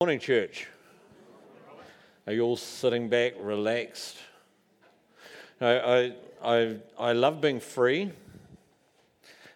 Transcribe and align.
Morning, 0.00 0.20
church. 0.20 0.68
Are 2.28 2.32
you 2.32 2.42
all 2.42 2.56
sitting 2.56 3.08
back, 3.08 3.32
relaxed? 3.40 4.16
I, 5.60 5.66
I, 5.66 6.12
I, 6.40 6.76
I 6.96 7.12
love 7.14 7.40
being 7.40 7.58
free. 7.58 8.12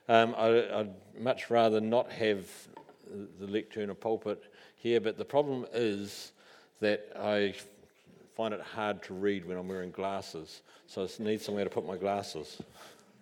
Um, 0.08 0.34
I, 0.36 0.48
would 0.48 0.94
much 1.16 1.48
rather 1.48 1.80
not 1.80 2.10
have 2.10 2.48
the 3.38 3.46
lectern 3.46 3.88
or 3.88 3.94
pulpit 3.94 4.42
here, 4.74 5.00
but 5.00 5.16
the 5.16 5.24
problem 5.24 5.64
is 5.72 6.32
that 6.80 7.06
I 7.16 7.54
find 8.34 8.52
it 8.52 8.62
hard 8.62 9.00
to 9.04 9.14
read 9.14 9.45
when 9.45 9.56
I'm 9.56 9.68
wearing 9.68 9.93
glasses, 9.93 10.62
so 10.88 11.04
I 11.04 11.22
need 11.22 11.40
somewhere 11.40 11.62
to 11.62 11.70
put 11.70 11.86
my 11.86 11.96
glasses. 11.96 12.61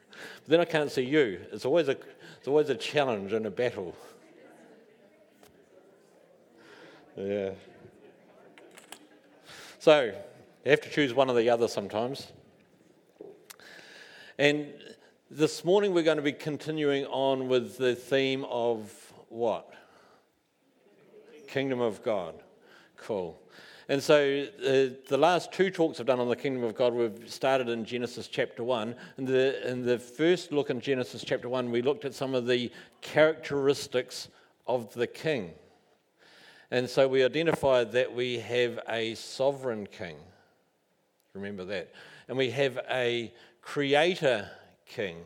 But 0.09 0.47
then 0.47 0.61
I 0.61 0.65
can't 0.65 0.91
see 0.91 1.05
you. 1.05 1.43
It's 1.53 1.67
always 1.67 1.89
a, 1.89 1.99
it's 2.39 2.49
always 2.49 2.71
a 2.71 2.77
challenge 2.77 3.35
and 3.35 3.45
a 3.45 3.51
battle. 3.51 3.95
Yeah. 7.21 7.51
So, 9.79 10.15
you 10.65 10.71
have 10.71 10.81
to 10.81 10.89
choose 10.89 11.13
one 11.13 11.29
or 11.29 11.35
the 11.35 11.51
other 11.51 11.69
sometimes. 11.69 12.33
And 14.39 14.73
this 15.31 15.63
morning 15.63 15.93
we're 15.93 16.03
going 16.03 16.17
to 16.17 16.23
be 16.23 16.33
continuing 16.33 17.05
on 17.07 17.49
with 17.49 17.77
the 17.77 17.95
theme 17.95 18.47
of 18.49 18.91
what? 19.29 19.75
Kingdom 21.47 21.81
of 21.81 22.03
God. 22.03 22.37
Cool. 22.97 23.39
And 23.91 24.03
so 24.03 24.47
uh, 24.61 24.97
the 25.09 25.19
last 25.19 25.53
two 25.53 25.71
talks 25.71 26.01
I've 26.01 26.07
done 26.07 26.21
on 26.21 26.29
the 26.29 26.37
kingdom 26.37 26.65
of 26.65 26.75
God, 26.75 26.95
we've 26.95 27.31
started 27.31 27.69
in 27.69 27.85
Genesis 27.85 28.29
chapter 28.29 28.65
1. 28.65 28.95
In 29.19 29.27
the, 29.27 29.71
in 29.71 29.85
the 29.85 29.99
first 29.99 30.53
look 30.53 30.71
in 30.71 30.81
Genesis 30.81 31.23
chapter 31.23 31.51
1, 31.51 31.71
we 31.71 31.83
looked 31.83 32.07
at 32.07 32.15
some 32.15 32.35
of 32.35 32.47
the 32.47 32.73
characteristics 33.03 34.29
of 34.67 34.95
the 34.95 35.07
king. 35.07 35.53
And 36.71 36.89
so 36.89 37.09
we 37.09 37.25
identified 37.25 37.93
that 37.93 38.15
we 38.15 38.39
have 38.39 38.79
a 38.89 39.15
sovereign 39.17 39.87
king. 39.87 40.17
Remember 41.35 41.65
that. 41.65 41.93
And 42.29 42.39
we 42.39 42.51
have 42.51 42.79
a 42.89 43.33
creator 43.61 44.49
king. 44.87 45.19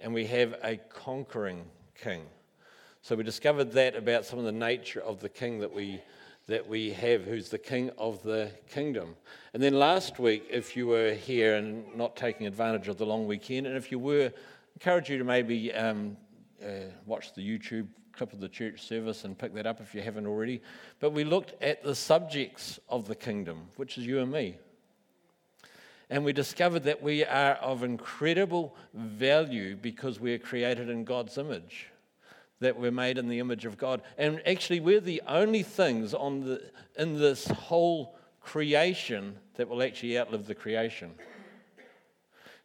And 0.00 0.14
we 0.14 0.26
have 0.26 0.54
a 0.62 0.76
conquering 0.76 1.64
king. 1.94 2.22
So 3.02 3.14
we 3.14 3.24
discovered 3.24 3.72
that 3.72 3.94
about 3.94 4.24
some 4.24 4.38
of 4.38 4.44
the 4.44 4.52
nature 4.52 5.00
of 5.00 5.20
the 5.20 5.28
king 5.28 5.60
that 5.60 5.72
we, 5.72 6.00
that 6.46 6.66
we 6.66 6.92
have, 6.92 7.24
who's 7.24 7.50
the 7.50 7.58
king 7.58 7.90
of 7.98 8.22
the 8.22 8.50
kingdom. 8.70 9.16
And 9.54 9.62
then 9.62 9.78
last 9.78 10.18
week, 10.18 10.46
if 10.50 10.76
you 10.76 10.86
were 10.86 11.12
here 11.12 11.56
and 11.56 11.94
not 11.94 12.16
taking 12.16 12.46
advantage 12.46 12.88
of 12.88 12.98
the 12.98 13.06
long 13.06 13.26
weekend, 13.26 13.66
and 13.66 13.76
if 13.76 13.92
you 13.92 13.98
were, 13.98 14.32
I 14.34 14.40
encourage 14.74 15.08
you 15.08 15.18
to 15.18 15.24
maybe 15.24 15.72
um, 15.72 16.16
uh, 16.64 16.90
watch 17.04 17.34
the 17.34 17.42
YouTube 17.42 17.86
clip 18.16 18.32
of 18.32 18.40
the 18.40 18.48
church 18.48 18.82
service 18.82 19.24
and 19.24 19.38
pick 19.38 19.54
that 19.54 19.66
up 19.66 19.80
if 19.80 19.94
you 19.94 20.02
haven't 20.02 20.26
already. 20.26 20.62
But 21.00 21.10
we 21.10 21.24
looked 21.24 21.60
at 21.62 21.82
the 21.82 21.94
subjects 21.94 22.80
of 22.88 23.06
the 23.06 23.14
kingdom, 23.14 23.68
which 23.76 23.98
is 23.98 24.06
you 24.06 24.20
and 24.20 24.30
me. 24.30 24.56
And 26.08 26.24
we 26.24 26.32
discovered 26.32 26.84
that 26.84 27.02
we 27.02 27.24
are 27.24 27.54
of 27.54 27.82
incredible 27.82 28.76
value 28.94 29.76
because 29.76 30.20
we 30.20 30.32
are 30.34 30.38
created 30.38 30.88
in 30.88 31.04
God's 31.04 31.36
image, 31.36 31.88
that 32.60 32.78
we're 32.78 32.92
made 32.92 33.18
in 33.18 33.28
the 33.28 33.40
image 33.40 33.64
of 33.64 33.76
God. 33.76 34.02
And 34.16 34.40
actually, 34.46 34.80
we're 34.80 35.00
the 35.00 35.22
only 35.26 35.62
things 35.62 36.14
on 36.14 36.40
the, 36.40 36.62
in 36.96 37.18
this 37.18 37.46
whole 37.48 38.16
creation 38.40 39.36
that 39.54 39.68
will 39.68 39.82
actually 39.82 40.16
outlive 40.16 40.46
the 40.46 40.54
creation. 40.54 41.12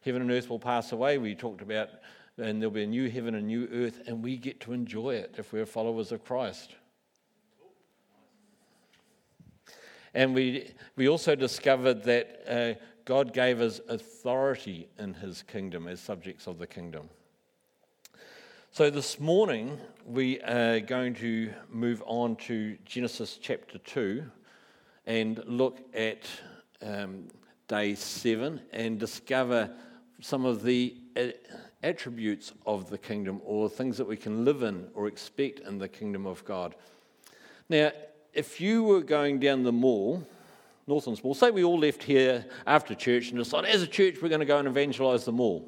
Heaven 0.06 0.22
and 0.22 0.32
earth 0.32 0.50
will 0.50 0.60
pass 0.60 0.92
away. 0.92 1.18
We 1.18 1.36
talked 1.36 1.62
about 1.62 1.90
and 2.38 2.62
there'll 2.62 2.74
be 2.74 2.84
a 2.84 2.88
new 2.88 3.10
heaven 3.10 3.36
and 3.36 3.48
new 3.48 3.68
earth, 3.72 4.02
and 4.08 4.24
we 4.24 4.38
get 4.38 4.60
to 4.62 4.74
enjoy 4.74 5.16
it 5.16 5.36
if 5.38 5.54
we're 5.54 5.66
followers 5.66 6.12
of 6.12 6.24
Christ. 6.24 6.76
And 10.14 10.34
we, 10.36 10.72
we 10.96 11.08
also 11.08 11.36
discovered 11.36 12.04
that 12.04 12.44
uh, 12.48 12.82
God 13.06 13.34
gave 13.34 13.62
us 13.62 13.80
authority 13.88 14.90
in 15.00 15.14
his 15.14 15.44
kingdom 15.44 15.88
as 15.88 16.00
subjects 16.00 16.48
of 16.48 16.58
the 16.58 16.68
kingdom. 16.68 17.10
So 18.72 18.90
this 18.90 19.20
morning, 19.20 19.78
we 20.06 20.40
are 20.42 20.80
going 20.80 21.14
to 21.16 21.54
move 21.70 22.02
on 22.06 22.36
to 22.38 22.78
Genesis 22.86 23.38
chapter 23.42 23.78
2 23.80 24.24
and 25.06 25.44
look 25.46 25.80
at 25.94 26.26
um, 26.82 27.28
day 27.68 27.96
7 27.96 28.62
and 28.72 29.00
discover 29.00 29.72
some 30.22 30.46
of 30.46 30.64
the 30.64 30.96
uh, 31.18 31.28
attributes 31.84 32.54
of 32.66 32.90
the 32.90 32.98
kingdom 32.98 33.42
or 33.44 33.70
things 33.70 33.98
that 33.98 34.08
we 34.08 34.18
can 34.18 34.46
live 34.46 34.64
in 34.64 34.88
or 34.94 35.08
expect 35.08 35.60
in 35.62 35.78
the 35.78 35.88
kingdom 35.88 36.26
of 36.26 36.44
God. 36.46 36.76
Now, 37.70 37.92
if 38.34 38.62
you 38.62 38.84
were 38.84 39.02
going 39.02 39.40
down 39.40 39.64
the 39.64 39.72
mall, 39.72 40.26
Northlands 40.88 41.24
Mall, 41.24 41.34
say 41.34 41.52
we 41.52 41.64
all 41.64 41.80
left 41.80 42.04
here 42.04 42.46
after 42.66 42.96
church 42.96 43.30
and 43.30 43.38
decided 43.38 43.70
as 43.70 43.82
a 43.82 43.88
church 43.88 44.22
we're 44.22 44.30
going 44.30 44.40
to 44.40 44.46
go 44.46 44.58
and 44.58 44.68
evangelize 44.68 45.26
the 45.26 45.32
mall. 45.32 45.68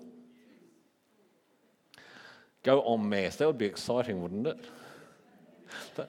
Go 2.63 2.81
en 2.94 3.07
masse. 3.07 3.35
That 3.38 3.47
would 3.47 3.57
be 3.57 3.66
exciting, 3.66 4.22
wouldn't 4.22 4.47
it? 4.47 4.66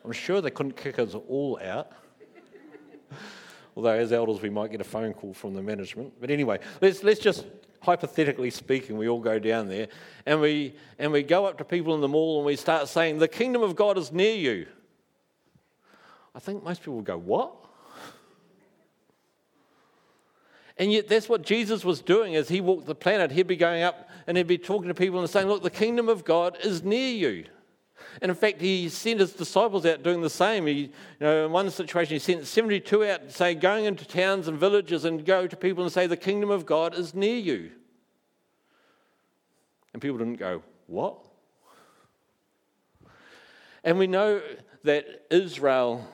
I'm 0.05 0.13
sure 0.13 0.41
they 0.41 0.51
couldn't 0.51 0.77
kick 0.77 0.99
us 0.99 1.15
all 1.15 1.59
out. 1.63 1.91
Although, 3.77 3.91
as 3.91 4.13
elders, 4.13 4.41
we 4.41 4.51
might 4.51 4.71
get 4.71 4.81
a 4.81 4.85
phone 4.85 5.13
call 5.13 5.35
from 5.35 5.55
the 5.55 5.63
management. 5.63 6.13
But 6.21 6.31
anyway, 6.31 6.61
let's, 6.81 7.03
let's 7.03 7.19
just 7.19 7.45
hypothetically 7.85 8.51
speaking, 8.51 8.97
we 8.97 9.09
all 9.09 9.21
go 9.21 9.39
down 9.39 9.69
there 9.69 9.89
and 10.27 10.41
we, 10.41 10.75
and 10.99 11.13
we 11.13 11.23
go 11.23 11.47
up 11.47 11.59
to 11.59 11.65
people 11.65 11.95
in 11.95 12.01
the 12.01 12.09
mall 12.09 12.39
and 12.39 12.47
we 12.47 12.57
start 12.57 12.89
saying, 12.89 13.19
The 13.19 13.29
kingdom 13.29 13.63
of 13.63 13.77
God 13.77 13.99
is 13.99 14.13
near 14.13 14.35
you. 14.35 14.67
I 16.35 16.41
think 16.41 16.65
most 16.65 16.81
people 16.81 16.97
would 16.97 17.05
go, 17.05 17.19
What? 17.19 17.55
And 20.77 20.93
yet, 20.93 21.07
that's 21.07 21.29
what 21.29 21.43
Jesus 21.43 21.85
was 21.85 22.01
doing 22.01 22.35
as 22.35 22.49
he 22.49 22.61
walked 22.61 22.87
the 22.87 22.97
planet. 22.97 23.31
He'd 23.31 23.47
be 23.47 23.55
going 23.55 23.85
up 23.85 24.09
and 24.27 24.37
he'd 24.37 24.49
be 24.49 24.59
talking 24.59 24.89
to 24.89 24.95
people 24.95 25.21
and 25.21 25.31
saying, 25.31 25.47
Look, 25.47 25.63
the 25.63 25.71
kingdom 25.71 26.09
of 26.09 26.25
God 26.25 26.59
is 26.63 26.83
near 26.83 27.13
you. 27.13 27.45
And 28.23 28.31
in 28.31 28.37
fact, 28.37 28.61
he 28.61 28.89
sent 28.89 29.21
his 29.21 29.33
disciples 29.33 29.85
out 29.87 30.03
doing 30.03 30.21
the 30.21 30.31
same. 30.31 30.67
He, 30.67 30.73
you 30.73 30.91
know, 31.21 31.47
in 31.47 31.53
one 31.53 31.71
situation, 31.71 32.15
he 32.15 32.19
sent 32.19 32.47
72 32.47 33.05
out, 33.05 33.33
say, 33.33 33.55
going 33.55 33.85
into 33.85 34.05
towns 34.05 34.49
and 34.49 34.59
villages 34.59 35.05
and 35.05 35.25
go 35.25 35.47
to 35.47 35.57
people 35.57 35.83
and 35.85 35.93
say, 35.93 36.07
The 36.07 36.17
kingdom 36.17 36.51
of 36.51 36.67
God 36.67 36.95
is 36.95 37.15
near 37.15 37.37
you. 37.37 37.71
And 39.93 40.01
people 40.01 40.19
didn't 40.19 40.39
go, 40.39 40.63
What? 40.87 41.19
And 43.83 43.99
we 43.99 44.07
know 44.07 44.41
that 44.85 45.27
Israel 45.31 46.07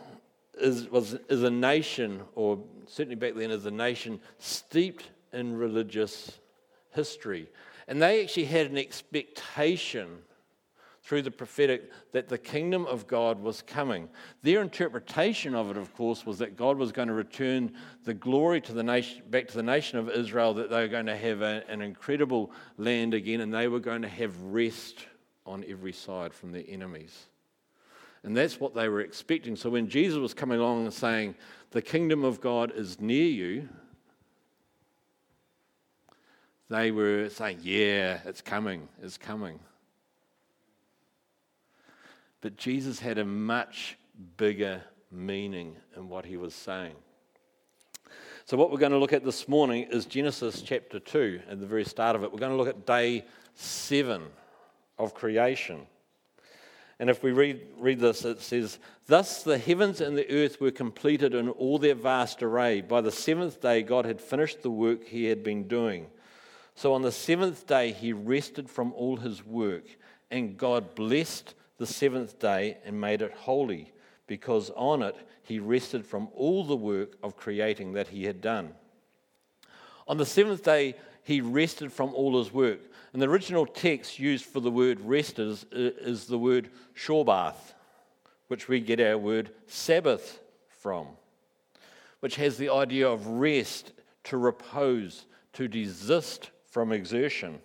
is, 0.58 0.88
was, 0.88 1.14
is 1.28 1.42
a 1.42 1.50
nation, 1.50 2.22
or 2.34 2.58
certainly 2.86 3.16
back 3.16 3.34
then 3.34 3.50
is 3.50 3.66
a 3.66 3.70
nation, 3.70 4.20
steeped 4.38 5.10
in 5.32 5.56
religious 5.56 6.38
history. 6.90 7.48
And 7.86 8.00
they 8.00 8.22
actually 8.22 8.44
had 8.44 8.70
an 8.70 8.78
expectation 8.78 10.18
through 11.10 11.22
the 11.22 11.30
prophetic 11.32 11.90
that 12.12 12.28
the 12.28 12.38
kingdom 12.38 12.86
of 12.86 13.08
God 13.08 13.42
was 13.42 13.62
coming. 13.62 14.08
Their 14.44 14.62
interpretation 14.62 15.56
of 15.56 15.68
it, 15.68 15.76
of 15.76 15.92
course, 15.92 16.24
was 16.24 16.38
that 16.38 16.56
God 16.56 16.78
was 16.78 16.92
going 16.92 17.08
to 17.08 17.14
return 17.14 17.72
the 18.04 18.14
glory 18.14 18.60
to 18.60 18.72
the 18.72 18.84
nation, 18.84 19.22
back 19.28 19.48
to 19.48 19.56
the 19.56 19.62
nation 19.64 19.98
of 19.98 20.08
Israel, 20.08 20.54
that 20.54 20.70
they 20.70 20.82
were 20.82 20.86
going 20.86 21.06
to 21.06 21.16
have 21.16 21.42
a, 21.42 21.64
an 21.68 21.82
incredible 21.82 22.52
land 22.78 23.12
again, 23.12 23.40
and 23.40 23.52
they 23.52 23.66
were 23.66 23.80
going 23.80 24.02
to 24.02 24.08
have 24.08 24.40
rest 24.40 25.04
on 25.46 25.64
every 25.66 25.92
side 25.92 26.32
from 26.32 26.52
their 26.52 26.62
enemies. 26.68 27.26
And 28.22 28.36
that's 28.36 28.60
what 28.60 28.76
they 28.76 28.88
were 28.88 29.00
expecting. 29.00 29.56
So 29.56 29.68
when 29.68 29.88
Jesus 29.88 30.16
was 30.16 30.32
coming 30.32 30.60
along 30.60 30.84
and 30.84 30.94
saying, 30.94 31.34
The 31.72 31.82
kingdom 31.82 32.22
of 32.22 32.40
God 32.40 32.70
is 32.76 33.00
near 33.00 33.26
you, 33.26 33.68
they 36.68 36.92
were 36.92 37.30
saying, 37.30 37.58
Yeah, 37.62 38.20
it's 38.24 38.42
coming, 38.42 38.88
it's 39.02 39.18
coming. 39.18 39.58
But 42.40 42.56
Jesus 42.56 43.00
had 43.00 43.18
a 43.18 43.24
much 43.24 43.98
bigger 44.36 44.82
meaning 45.10 45.76
in 45.96 46.08
what 46.08 46.24
he 46.24 46.36
was 46.36 46.54
saying. 46.54 46.94
So, 48.46 48.56
what 48.56 48.70
we're 48.70 48.78
going 48.78 48.92
to 48.92 48.98
look 48.98 49.12
at 49.12 49.24
this 49.24 49.46
morning 49.46 49.86
is 49.90 50.06
Genesis 50.06 50.62
chapter 50.62 50.98
2, 50.98 51.40
at 51.50 51.60
the 51.60 51.66
very 51.66 51.84
start 51.84 52.16
of 52.16 52.24
it. 52.24 52.32
We're 52.32 52.38
going 52.38 52.52
to 52.52 52.56
look 52.56 52.68
at 52.68 52.86
day 52.86 53.24
7 53.54 54.22
of 54.98 55.14
creation. 55.14 55.86
And 56.98 57.08
if 57.08 57.22
we 57.22 57.32
read, 57.32 57.60
read 57.78 58.00
this, 58.00 58.24
it 58.24 58.40
says, 58.40 58.78
Thus 59.06 59.42
the 59.42 59.56
heavens 59.56 60.00
and 60.00 60.16
the 60.16 60.30
earth 60.30 60.60
were 60.60 60.70
completed 60.70 61.34
in 61.34 61.48
all 61.48 61.78
their 61.78 61.94
vast 61.94 62.42
array. 62.42 62.82
By 62.82 63.00
the 63.00 63.10
seventh 63.10 63.60
day, 63.60 63.82
God 63.82 64.04
had 64.04 64.20
finished 64.20 64.62
the 64.62 64.70
work 64.70 65.04
he 65.04 65.24
had 65.24 65.42
been 65.42 65.66
doing. 65.66 66.08
So 66.74 66.92
on 66.92 67.02
the 67.02 67.12
seventh 67.12 67.66
day, 67.66 67.92
he 67.92 68.12
rested 68.12 68.68
from 68.68 68.92
all 68.92 69.16
his 69.16 69.44
work, 69.44 69.84
and 70.30 70.58
God 70.58 70.94
blessed 70.94 71.54
the 71.80 71.86
seventh 71.86 72.38
day 72.38 72.76
and 72.84 73.00
made 73.00 73.22
it 73.22 73.32
holy, 73.32 73.90
because 74.26 74.70
on 74.76 75.02
it 75.02 75.16
he 75.42 75.58
rested 75.58 76.04
from 76.04 76.28
all 76.34 76.62
the 76.62 76.76
work 76.76 77.16
of 77.22 77.38
creating 77.38 77.94
that 77.94 78.08
he 78.08 78.24
had 78.24 78.42
done. 78.42 78.74
On 80.06 80.18
the 80.18 80.26
seventh 80.26 80.62
day, 80.62 80.94
he 81.22 81.40
rested 81.40 81.90
from 81.90 82.14
all 82.14 82.38
his 82.38 82.52
work. 82.52 82.80
And 83.14 83.22
the 83.22 83.30
original 83.30 83.64
text 83.64 84.18
used 84.18 84.44
for 84.44 84.60
the 84.60 84.70
word 84.70 85.00
rest 85.00 85.38
is, 85.38 85.64
is 85.72 86.26
the 86.26 86.36
word 86.36 86.68
Shabbath, 86.94 87.72
which 88.48 88.68
we 88.68 88.80
get 88.80 89.00
our 89.00 89.16
word 89.16 89.50
Sabbath 89.66 90.38
from, 90.68 91.06
which 92.20 92.36
has 92.36 92.58
the 92.58 92.68
idea 92.68 93.08
of 93.08 93.26
rest, 93.26 93.92
to 94.24 94.36
repose, 94.36 95.24
to 95.54 95.66
desist 95.66 96.50
from 96.66 96.92
exertion. 96.92 97.58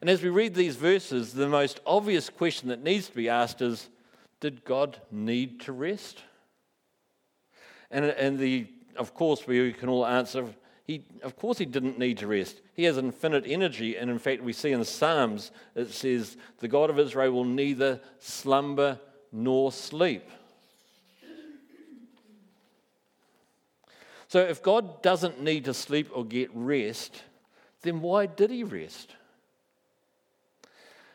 And 0.00 0.08
as 0.08 0.22
we 0.22 0.30
read 0.30 0.54
these 0.54 0.76
verses, 0.76 1.32
the 1.32 1.48
most 1.48 1.80
obvious 1.86 2.30
question 2.30 2.68
that 2.70 2.82
needs 2.82 3.08
to 3.08 3.14
be 3.14 3.28
asked 3.28 3.60
is 3.60 3.88
Did 4.40 4.64
God 4.64 5.00
need 5.10 5.60
to 5.62 5.72
rest? 5.72 6.22
And, 7.90 8.04
and 8.04 8.38
the, 8.38 8.66
of 8.96 9.14
course, 9.14 9.46
we 9.46 9.72
can 9.72 9.88
all 9.88 10.06
answer 10.06 10.46
he, 10.90 11.04
of 11.22 11.36
course, 11.36 11.56
he 11.58 11.66
didn't 11.66 12.00
need 12.00 12.18
to 12.18 12.26
rest. 12.26 12.60
He 12.74 12.82
has 12.82 12.98
infinite 12.98 13.44
energy. 13.46 13.96
And 13.96 14.10
in 14.10 14.18
fact, 14.18 14.42
we 14.42 14.52
see 14.52 14.72
in 14.72 14.84
Psalms, 14.84 15.52
it 15.76 15.92
says, 15.92 16.36
The 16.58 16.66
God 16.66 16.90
of 16.90 16.98
Israel 16.98 17.30
will 17.30 17.44
neither 17.44 18.00
slumber 18.18 18.98
nor 19.30 19.70
sleep. 19.70 20.28
So, 24.26 24.40
if 24.40 24.64
God 24.64 25.00
doesn't 25.00 25.40
need 25.40 25.66
to 25.66 25.74
sleep 25.74 26.10
or 26.12 26.24
get 26.24 26.50
rest, 26.52 27.22
then 27.82 28.00
why 28.00 28.26
did 28.26 28.50
he 28.50 28.64
rest? 28.64 29.14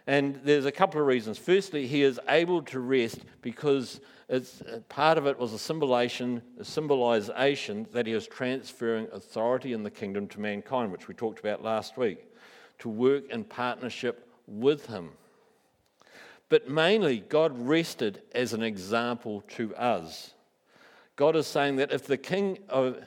And 0.07 0.39
there's 0.43 0.65
a 0.65 0.71
couple 0.71 1.01
of 1.01 1.07
reasons. 1.07 1.37
Firstly, 1.37 1.87
he 1.87 2.03
is 2.03 2.19
able 2.29 2.61
to 2.63 2.79
rest 2.79 3.19
because 3.41 3.99
uh, 4.29 4.39
part 4.87 5.17
of 5.17 5.25
it 5.25 5.37
was 5.39 5.53
a 5.53 5.59
symbolization, 5.59 6.41
a 6.59 6.63
symbolization 6.63 7.87
that 7.91 8.05
he 8.05 8.13
was 8.13 8.27
transferring 8.27 9.07
authority 9.11 9.73
in 9.73 9.83
the 9.83 9.89
kingdom 9.89 10.27
to 10.27 10.39
mankind, 10.39 10.91
which 10.91 11.07
we 11.07 11.15
talked 11.15 11.39
about 11.39 11.63
last 11.63 11.97
week, 11.97 12.19
to 12.79 12.89
work 12.89 13.29
in 13.31 13.43
partnership 13.43 14.29
with 14.47 14.85
him. 14.85 15.09
But 16.49 16.69
mainly, 16.69 17.21
God 17.21 17.57
rested 17.57 18.21
as 18.33 18.53
an 18.53 18.61
example 18.61 19.41
to 19.55 19.75
us. 19.75 20.33
God 21.15 21.35
is 21.35 21.47
saying 21.47 21.77
that 21.77 21.91
if 21.91 22.05
the 22.05 22.17
king 22.17 22.59
of 22.69 22.97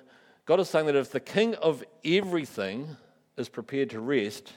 God 0.47 0.61
is 0.61 0.71
saying 0.71 0.87
that 0.87 0.97
if 0.97 1.12
the 1.12 1.21
king 1.21 1.55
of 1.56 1.85
everything 2.05 2.97
is 3.37 3.50
prepared 3.50 3.91
to 3.91 4.00
rest, 4.00 4.55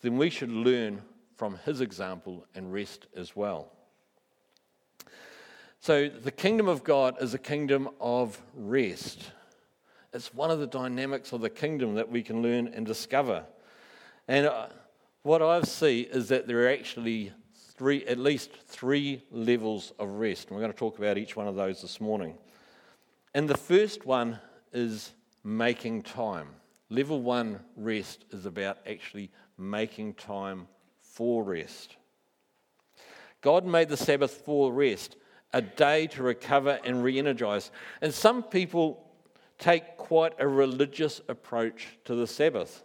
then 0.00 0.16
we 0.18 0.28
should 0.28 0.50
learn 0.50 1.02
from 1.36 1.58
his 1.64 1.80
example 1.80 2.46
and 2.54 2.72
rest 2.72 3.06
as 3.16 3.34
well. 3.34 3.72
So, 5.80 6.08
the 6.08 6.30
kingdom 6.30 6.66
of 6.66 6.82
God 6.82 7.20
is 7.20 7.34
a 7.34 7.38
kingdom 7.38 7.90
of 8.00 8.40
rest. 8.54 9.30
It's 10.14 10.32
one 10.32 10.50
of 10.50 10.58
the 10.58 10.66
dynamics 10.66 11.32
of 11.32 11.40
the 11.40 11.50
kingdom 11.50 11.96
that 11.96 12.08
we 12.08 12.22
can 12.22 12.40
learn 12.40 12.68
and 12.68 12.86
discover. 12.86 13.44
And 14.28 14.46
uh, 14.46 14.68
what 15.22 15.42
I 15.42 15.60
see 15.62 16.02
is 16.02 16.28
that 16.28 16.46
there 16.46 16.64
are 16.64 16.70
actually 16.70 17.32
three, 17.76 18.04
at 18.06 18.18
least 18.18 18.50
three 18.66 19.22
levels 19.30 19.92
of 19.98 20.08
rest. 20.08 20.48
And 20.48 20.56
we're 20.56 20.62
going 20.62 20.72
to 20.72 20.78
talk 20.78 20.98
about 20.98 21.18
each 21.18 21.36
one 21.36 21.48
of 21.48 21.56
those 21.56 21.82
this 21.82 22.00
morning. 22.00 22.38
And 23.34 23.48
the 23.48 23.58
first 23.58 24.06
one 24.06 24.38
is 24.72 25.12
making 25.42 26.02
time. 26.02 26.48
Level 26.88 27.20
one 27.20 27.60
rest 27.76 28.24
is 28.30 28.46
about 28.46 28.78
actually 28.86 29.30
making 29.58 30.14
time 30.14 30.68
for 31.14 31.42
rest. 31.42 31.96
God 33.40 33.64
made 33.64 33.88
the 33.88 33.96
Sabbath 33.96 34.32
for 34.44 34.72
rest, 34.72 35.16
a 35.52 35.62
day 35.62 36.06
to 36.08 36.22
recover 36.22 36.80
and 36.84 37.04
re 37.04 37.18
energize. 37.18 37.70
And 38.00 38.12
some 38.12 38.42
people 38.42 39.04
take 39.58 39.96
quite 39.96 40.32
a 40.38 40.48
religious 40.48 41.20
approach 41.28 41.98
to 42.04 42.14
the 42.14 42.26
Sabbath. 42.26 42.82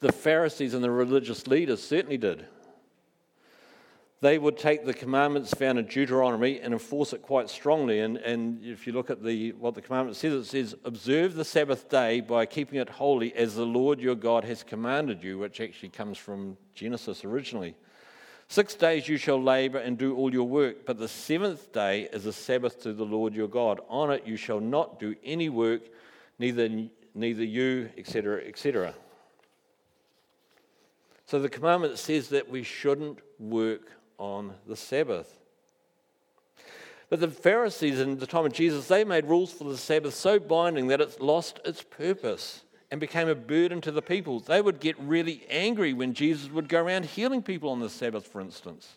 The 0.00 0.12
Pharisees 0.12 0.74
and 0.74 0.84
the 0.84 0.90
religious 0.90 1.46
leaders 1.46 1.82
certainly 1.82 2.18
did 2.18 2.44
they 4.24 4.38
would 4.38 4.56
take 4.56 4.86
the 4.86 4.94
commandments 4.94 5.52
found 5.52 5.78
in 5.78 5.84
Deuteronomy 5.84 6.58
and 6.58 6.72
enforce 6.72 7.12
it 7.12 7.20
quite 7.20 7.50
strongly. 7.50 8.00
And, 8.00 8.16
and 8.16 8.64
if 8.64 8.86
you 8.86 8.94
look 8.94 9.10
at 9.10 9.22
the, 9.22 9.52
what 9.52 9.74
the 9.74 9.82
commandment 9.82 10.16
says, 10.16 10.32
it 10.32 10.44
says, 10.46 10.74
Observe 10.82 11.34
the 11.34 11.44
Sabbath 11.44 11.90
day 11.90 12.22
by 12.22 12.46
keeping 12.46 12.78
it 12.78 12.88
holy 12.88 13.34
as 13.34 13.54
the 13.54 13.66
Lord 13.66 14.00
your 14.00 14.14
God 14.14 14.44
has 14.44 14.62
commanded 14.62 15.22
you, 15.22 15.36
which 15.36 15.60
actually 15.60 15.90
comes 15.90 16.16
from 16.16 16.56
Genesis 16.74 17.22
originally. 17.22 17.74
Six 18.48 18.74
days 18.74 19.06
you 19.10 19.18
shall 19.18 19.42
labor 19.42 19.76
and 19.76 19.98
do 19.98 20.16
all 20.16 20.32
your 20.32 20.48
work, 20.48 20.86
but 20.86 20.98
the 20.98 21.06
seventh 21.06 21.70
day 21.74 22.08
is 22.10 22.24
a 22.24 22.32
Sabbath 22.32 22.80
to 22.84 22.94
the 22.94 23.04
Lord 23.04 23.34
your 23.34 23.48
God. 23.48 23.80
On 23.90 24.10
it 24.10 24.26
you 24.26 24.38
shall 24.38 24.60
not 24.60 24.98
do 24.98 25.14
any 25.22 25.50
work, 25.50 25.82
neither, 26.38 26.66
neither 27.14 27.44
you, 27.44 27.90
etc., 27.98 28.42
etc. 28.46 28.94
So 31.26 31.40
the 31.40 31.50
commandment 31.50 31.98
says 31.98 32.30
that 32.30 32.48
we 32.48 32.62
shouldn't 32.62 33.18
work 33.38 33.90
on 34.18 34.54
the 34.66 34.76
Sabbath. 34.76 35.38
But 37.10 37.20
the 37.20 37.28
Pharisees 37.28 38.00
in 38.00 38.18
the 38.18 38.26
time 38.26 38.46
of 38.46 38.52
Jesus, 38.52 38.88
they 38.88 39.04
made 39.04 39.26
rules 39.26 39.52
for 39.52 39.64
the 39.64 39.76
Sabbath 39.76 40.14
so 40.14 40.38
binding 40.38 40.88
that 40.88 41.00
it 41.00 41.20
lost 41.20 41.60
its 41.64 41.82
purpose 41.82 42.62
and 42.90 43.00
became 43.00 43.28
a 43.28 43.34
burden 43.34 43.80
to 43.82 43.92
the 43.92 44.02
people. 44.02 44.40
They 44.40 44.60
would 44.60 44.80
get 44.80 44.98
really 44.98 45.44
angry 45.50 45.92
when 45.92 46.14
Jesus 46.14 46.50
would 46.50 46.68
go 46.68 46.82
around 46.82 47.04
healing 47.04 47.42
people 47.42 47.70
on 47.70 47.80
the 47.80 47.90
Sabbath, 47.90 48.26
for 48.26 48.40
instance. 48.40 48.96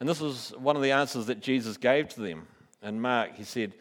And 0.00 0.08
this 0.08 0.20
was 0.20 0.52
one 0.58 0.76
of 0.76 0.82
the 0.82 0.92
answers 0.92 1.26
that 1.26 1.40
Jesus 1.40 1.76
gave 1.76 2.08
to 2.10 2.20
them. 2.20 2.46
In 2.82 3.00
Mark, 3.00 3.34
he 3.34 3.44
said, 3.44 3.74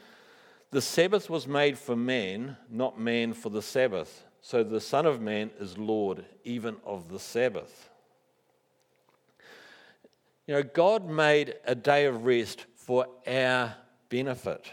The 0.71 0.81
Sabbath 0.81 1.29
was 1.29 1.47
made 1.47 1.77
for 1.77 1.95
man, 1.95 2.57
not 2.69 2.99
man 2.99 3.33
for 3.33 3.49
the 3.49 3.61
Sabbath. 3.61 4.25
So 4.47 4.63
the 4.63 4.79
Son 4.79 5.05
of 5.05 5.19
Man 5.19 5.51
is 5.59 5.77
Lord 5.77 6.23
even 6.45 6.77
of 6.85 7.09
the 7.09 7.19
Sabbath. 7.19 7.89
You 10.45 10.53
know, 10.53 10.63
God 10.63 11.05
made 11.05 11.55
a 11.65 11.75
day 11.75 12.05
of 12.05 12.23
rest 12.23 12.65
for 12.77 13.07
our 13.27 13.75
benefit. 14.07 14.71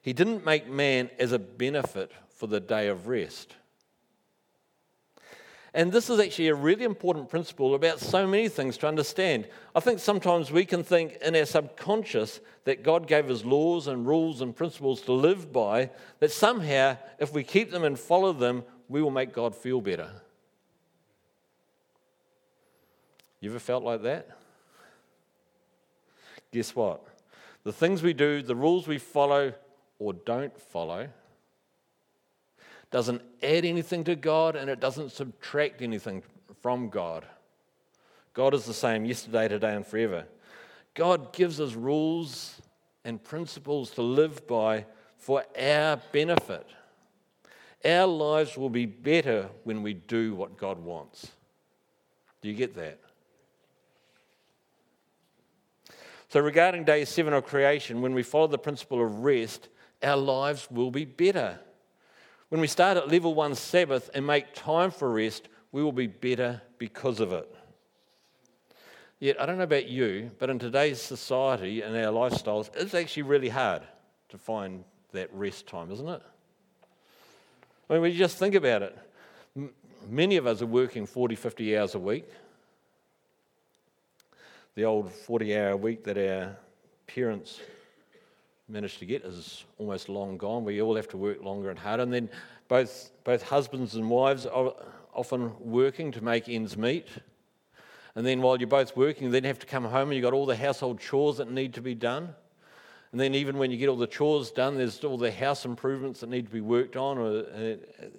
He 0.00 0.14
didn't 0.14 0.46
make 0.46 0.66
man 0.70 1.10
as 1.18 1.32
a 1.32 1.38
benefit 1.38 2.12
for 2.30 2.46
the 2.46 2.58
day 2.58 2.88
of 2.88 3.08
rest. 3.08 3.54
And 5.76 5.92
this 5.92 6.08
is 6.08 6.18
actually 6.18 6.48
a 6.48 6.54
really 6.54 6.84
important 6.84 7.28
principle 7.28 7.74
about 7.74 8.00
so 8.00 8.26
many 8.26 8.48
things 8.48 8.78
to 8.78 8.88
understand. 8.88 9.46
I 9.74 9.80
think 9.80 9.98
sometimes 9.98 10.50
we 10.50 10.64
can 10.64 10.82
think 10.82 11.18
in 11.20 11.36
our 11.36 11.44
subconscious 11.44 12.40
that 12.64 12.82
God 12.82 13.06
gave 13.06 13.30
us 13.30 13.44
laws 13.44 13.86
and 13.86 14.06
rules 14.06 14.40
and 14.40 14.56
principles 14.56 15.02
to 15.02 15.12
live 15.12 15.52
by, 15.52 15.90
that 16.20 16.32
somehow, 16.32 16.96
if 17.18 17.34
we 17.34 17.44
keep 17.44 17.70
them 17.70 17.84
and 17.84 17.98
follow 17.98 18.32
them, 18.32 18.64
we 18.88 19.02
will 19.02 19.10
make 19.10 19.34
God 19.34 19.54
feel 19.54 19.82
better. 19.82 20.10
You 23.40 23.50
ever 23.50 23.58
felt 23.58 23.84
like 23.84 24.00
that? 24.00 24.30
Guess 26.52 26.74
what? 26.74 27.04
The 27.64 27.72
things 27.72 28.02
we 28.02 28.14
do, 28.14 28.40
the 28.40 28.56
rules 28.56 28.88
we 28.88 28.96
follow 28.96 29.52
or 29.98 30.14
don't 30.14 30.58
follow, 30.58 31.10
doesn't 32.90 33.22
add 33.42 33.64
anything 33.64 34.04
to 34.04 34.16
God 34.16 34.56
and 34.56 34.70
it 34.70 34.80
doesn't 34.80 35.12
subtract 35.12 35.82
anything 35.82 36.22
from 36.62 36.88
God. 36.88 37.26
God 38.32 38.54
is 38.54 38.64
the 38.64 38.74
same 38.74 39.04
yesterday, 39.04 39.48
today, 39.48 39.74
and 39.74 39.86
forever. 39.86 40.26
God 40.94 41.32
gives 41.32 41.60
us 41.60 41.74
rules 41.74 42.60
and 43.04 43.22
principles 43.22 43.90
to 43.92 44.02
live 44.02 44.46
by 44.46 44.86
for 45.18 45.44
our 45.58 46.00
benefit. 46.12 46.66
Our 47.84 48.06
lives 48.06 48.56
will 48.56 48.70
be 48.70 48.86
better 48.86 49.48
when 49.64 49.82
we 49.82 49.94
do 49.94 50.34
what 50.34 50.56
God 50.56 50.78
wants. 50.78 51.30
Do 52.42 52.48
you 52.48 52.54
get 52.54 52.74
that? 52.74 53.00
So, 56.28 56.40
regarding 56.40 56.84
day 56.84 57.04
seven 57.04 57.32
of 57.32 57.46
creation, 57.46 58.02
when 58.02 58.12
we 58.12 58.22
follow 58.22 58.48
the 58.48 58.58
principle 58.58 59.04
of 59.04 59.20
rest, 59.20 59.68
our 60.02 60.16
lives 60.16 60.68
will 60.70 60.90
be 60.90 61.04
better. 61.04 61.58
When 62.48 62.60
we 62.60 62.68
start 62.68 62.96
at 62.96 63.10
level 63.10 63.34
one 63.34 63.56
Sabbath 63.56 64.08
and 64.14 64.24
make 64.24 64.54
time 64.54 64.92
for 64.92 65.10
rest, 65.10 65.48
we 65.72 65.82
will 65.82 65.92
be 65.92 66.06
better 66.06 66.62
because 66.78 67.18
of 67.18 67.32
it. 67.32 67.52
Yet, 69.18 69.40
I 69.40 69.46
don't 69.46 69.58
know 69.58 69.64
about 69.64 69.88
you, 69.88 70.30
but 70.38 70.50
in 70.50 70.58
today's 70.58 71.00
society 71.00 71.82
and 71.82 71.96
our 71.96 72.12
lifestyles, 72.12 72.70
it's 72.76 72.94
actually 72.94 73.24
really 73.24 73.48
hard 73.48 73.82
to 74.28 74.38
find 74.38 74.84
that 75.12 75.32
rest 75.32 75.66
time, 75.66 75.90
isn't 75.90 76.08
it? 76.08 76.22
I 77.88 77.92
mean, 77.94 78.02
when 78.02 78.12
you 78.12 78.18
just 78.18 78.38
think 78.38 78.54
about 78.54 78.82
it, 78.82 78.98
many 80.08 80.36
of 80.36 80.46
us 80.46 80.62
are 80.62 80.66
working 80.66 81.06
40, 81.06 81.34
50 81.34 81.78
hours 81.78 81.94
a 81.94 81.98
week. 81.98 82.28
The 84.74 84.84
old 84.84 85.10
40 85.10 85.56
hour 85.56 85.76
week 85.76 86.04
that 86.04 86.18
our 86.18 86.56
parents 87.06 87.60
managed 88.68 88.98
to 88.98 89.06
get 89.06 89.24
is 89.24 89.64
almost 89.78 90.08
long 90.08 90.36
gone. 90.36 90.64
We 90.64 90.82
all 90.82 90.96
have 90.96 91.08
to 91.08 91.16
work 91.16 91.42
longer 91.42 91.70
and 91.70 91.78
harder. 91.78 92.02
And 92.02 92.12
then 92.12 92.28
both, 92.68 93.10
both 93.24 93.42
husbands 93.42 93.94
and 93.94 94.10
wives 94.10 94.44
are 94.44 94.74
often 95.14 95.52
working 95.60 96.10
to 96.12 96.22
make 96.22 96.48
ends 96.48 96.76
meet. 96.76 97.06
And 98.16 98.26
then 98.26 98.42
while 98.42 98.58
you're 98.58 98.66
both 98.66 98.96
working, 98.96 99.24
you 99.24 99.30
then 99.30 99.44
have 99.44 99.58
to 99.60 99.66
come 99.66 99.84
home 99.84 100.08
and 100.08 100.14
you've 100.14 100.24
got 100.24 100.32
all 100.32 100.46
the 100.46 100.56
household 100.56 101.00
chores 101.00 101.36
that 101.36 101.50
need 101.50 101.74
to 101.74 101.80
be 101.80 101.94
done. 101.94 102.34
And 103.12 103.20
then 103.20 103.34
even 103.34 103.56
when 103.56 103.70
you 103.70 103.76
get 103.76 103.88
all 103.88 103.96
the 103.96 104.06
chores 104.06 104.50
done, 104.50 104.76
there's 104.76 105.02
all 105.04 105.16
the 105.16 105.30
house 105.30 105.64
improvements 105.64 106.20
that 106.20 106.28
need 106.28 106.46
to 106.46 106.52
be 106.52 106.60
worked 106.60 106.96
on 106.96 107.18
or, 107.18 107.38
uh, 107.38 107.76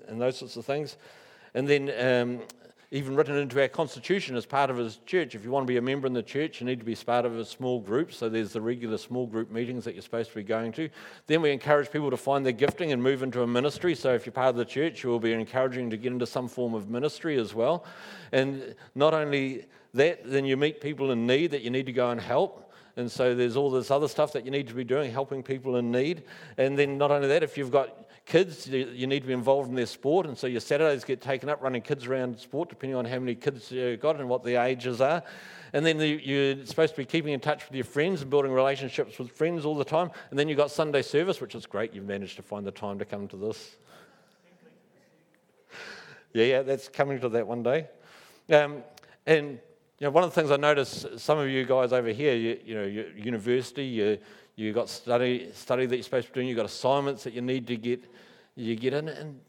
and 0.07 0.21
those 0.21 0.37
sorts 0.37 0.55
of 0.55 0.65
things. 0.65 0.97
And 1.53 1.67
then 1.67 1.91
um, 1.99 2.41
even 2.89 3.17
written 3.17 3.35
into 3.35 3.61
our 3.61 3.67
constitution 3.67 4.37
as 4.37 4.45
part 4.45 4.69
of 4.69 4.77
his 4.77 4.99
church. 5.05 5.35
If 5.35 5.43
you 5.43 5.51
want 5.51 5.67
to 5.67 5.71
be 5.71 5.75
a 5.75 5.81
member 5.81 6.07
in 6.07 6.13
the 6.13 6.23
church, 6.23 6.61
you 6.61 6.65
need 6.65 6.79
to 6.79 6.85
be 6.85 6.95
part 6.95 7.25
of 7.25 7.37
a 7.37 7.43
small 7.43 7.81
group. 7.81 8.13
So 8.13 8.29
there's 8.29 8.53
the 8.53 8.61
regular 8.61 8.97
small 8.97 9.27
group 9.27 9.51
meetings 9.51 9.83
that 9.83 9.93
you're 9.93 10.01
supposed 10.01 10.29
to 10.29 10.35
be 10.35 10.43
going 10.43 10.71
to. 10.73 10.89
Then 11.27 11.41
we 11.41 11.51
encourage 11.51 11.91
people 11.91 12.09
to 12.09 12.17
find 12.17 12.45
their 12.45 12.53
gifting 12.53 12.93
and 12.93 13.03
move 13.03 13.23
into 13.23 13.41
a 13.41 13.47
ministry. 13.47 13.93
So 13.93 14.13
if 14.13 14.25
you're 14.25 14.31
part 14.31 14.49
of 14.49 14.55
the 14.55 14.65
church, 14.65 15.03
you 15.03 15.09
will 15.09 15.19
be 15.19 15.33
encouraging 15.33 15.89
to 15.89 15.97
get 15.97 16.13
into 16.13 16.25
some 16.25 16.47
form 16.47 16.73
of 16.73 16.89
ministry 16.89 17.37
as 17.37 17.53
well. 17.53 17.83
And 18.31 18.73
not 18.95 19.13
only 19.13 19.65
that, 19.93 20.21
then 20.23 20.45
you 20.45 20.55
meet 20.55 20.79
people 20.79 21.11
in 21.11 21.27
need 21.27 21.51
that 21.51 21.63
you 21.63 21.69
need 21.69 21.87
to 21.87 21.93
go 21.93 22.11
and 22.11 22.21
help. 22.21 22.71
And 22.95 23.11
so 23.11 23.35
there's 23.35 23.57
all 23.57 23.69
this 23.69 23.91
other 23.91 24.07
stuff 24.07 24.31
that 24.33 24.45
you 24.45 24.51
need 24.51 24.67
to 24.69 24.73
be 24.73 24.85
doing, 24.85 25.11
helping 25.11 25.43
people 25.43 25.75
in 25.75 25.91
need. 25.91 26.23
And 26.57 26.79
then 26.79 26.97
not 26.97 27.11
only 27.11 27.27
that, 27.27 27.43
if 27.43 27.57
you've 27.57 27.71
got 27.71 28.06
kids, 28.27 28.67
you 28.67 29.07
need 29.07 29.21
to 29.21 29.27
be 29.27 29.33
involved 29.33 29.69
in 29.69 29.75
their 29.75 29.85
sport, 29.85 30.27
and 30.27 30.37
so 30.37 30.47
your 30.47 30.59
Saturdays 30.59 31.03
get 31.05 31.21
taken 31.21 31.49
up 31.49 31.61
running 31.61 31.81
kids 31.81 32.05
around 32.05 32.37
sport, 32.37 32.69
depending 32.69 32.95
on 32.95 33.05
how 33.05 33.17
many 33.17 33.33
kids 33.33 33.71
you've 33.71 34.01
got 34.01 34.19
and 34.19 34.27
what 34.29 34.43
the 34.43 34.61
ages 34.61 34.99
are. 35.01 35.23
And 35.73 35.85
then 35.85 35.99
you're 35.99 36.65
supposed 36.65 36.93
to 36.93 37.01
be 37.01 37.05
keeping 37.05 37.33
in 37.33 37.39
touch 37.39 37.65
with 37.65 37.75
your 37.75 37.85
friends 37.85 38.21
and 38.21 38.29
building 38.29 38.51
relationships 38.51 39.17
with 39.17 39.31
friends 39.31 39.65
all 39.65 39.75
the 39.75 39.85
time. 39.85 40.11
And 40.29 40.37
then 40.37 40.47
you've 40.47 40.57
got 40.57 40.71
Sunday 40.71 41.01
service, 41.01 41.41
which 41.41 41.55
is 41.55 41.65
great. 41.65 41.93
You've 41.93 42.05
managed 42.05 42.35
to 42.35 42.41
find 42.41 42.65
the 42.65 42.71
time 42.71 42.99
to 42.99 43.05
come 43.05 43.27
to 43.29 43.37
this. 43.37 43.75
Yeah, 46.33 46.45
yeah, 46.45 46.61
that's 46.61 46.89
coming 46.89 47.19
to 47.21 47.29
that 47.29 47.47
one 47.47 47.63
day. 47.63 47.87
Um, 48.49 48.83
and 49.25 49.59
you 49.99 50.05
know, 50.05 50.11
one 50.11 50.23
of 50.23 50.29
the 50.29 50.39
things 50.39 50.51
I 50.51 50.57
notice, 50.57 51.05
some 51.17 51.39
of 51.39 51.49
you 51.49 51.65
guys 51.65 51.91
over 51.91 52.09
here, 52.09 52.35
you, 52.35 52.59
you 52.63 52.75
know, 52.75 52.83
university, 52.83 53.85
you, 53.85 54.19
you 54.57 54.73
got 54.73 54.89
study, 54.89 55.49
study 55.53 55.85
that 55.85 55.95
you're 55.95 56.03
supposed 56.03 56.27
to 56.27 56.33
doing, 56.33 56.47
you've 56.47 56.57
got 56.57 56.65
assignments 56.65 57.23
that 57.23 57.33
you 57.33 57.41
need 57.41 57.67
to 57.67 57.77
get 57.77 58.03
you 58.55 58.75
get 58.75 58.93
in. 58.93 59.07
And 59.07 59.39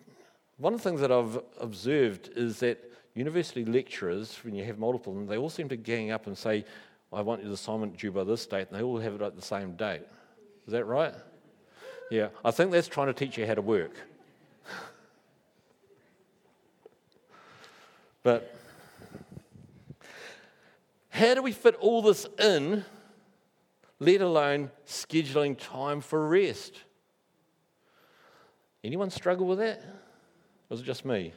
one 0.59 0.75
of 0.75 0.83
the 0.83 0.89
things 0.89 1.01
that 1.01 1.11
I've 1.11 1.41
observed 1.59 2.31
is 2.37 2.61
that 2.61 2.79
university 3.15 3.65
lecturers, 3.65 4.39
when 4.45 4.55
you 4.55 4.65
have 4.65 4.79
multiple 4.79 5.13
of 5.13 5.19
them, 5.19 5.27
they 5.27 5.39
all 5.39 5.49
seem 5.49 5.69
to 5.71 5.77
gang 5.77 6.11
up 6.11 6.27
and 6.27 6.37
say, 6.37 6.65
I 7.11 7.23
want 7.23 7.43
your 7.43 7.53
assignment 7.53 7.97
due 7.97 8.13
by 8.13 8.25
this 8.25 8.47
date, 8.47 8.69
and 8.71 8.79
they 8.79 8.83
all 8.83 8.99
have 8.99 9.15
it 9.15 9.23
at 9.23 9.35
the 9.35 9.43
same 9.43 9.77
date. 9.77 10.03
Is 10.67 10.73
that 10.73 10.85
right? 10.85 11.15
Yeah, 12.11 12.29
I 12.45 12.51
think 12.51 12.71
that's 12.71 12.87
trying 12.87 13.07
to 13.07 13.15
teach 13.15 13.39
you 13.39 13.47
how 13.47 13.55
to 13.55 13.63
work. 13.63 13.93
but 18.23 18.55
how 21.09 21.35
do 21.35 21.43
we 21.43 21.53
fit 21.53 21.77
all 21.77 22.03
this 22.03 22.27
in, 22.39 22.85
let 24.01 24.21
alone 24.21 24.71
scheduling 24.87 25.59
time 25.59 26.01
for 26.01 26.29
rest? 26.29 26.83
Anyone 28.85 29.11
struggle 29.11 29.47
with 29.47 29.59
that? 29.59 29.79
Or 29.81 30.71
was 30.71 30.81
it 30.81 30.85
just 30.85 31.05
me? 31.05 31.33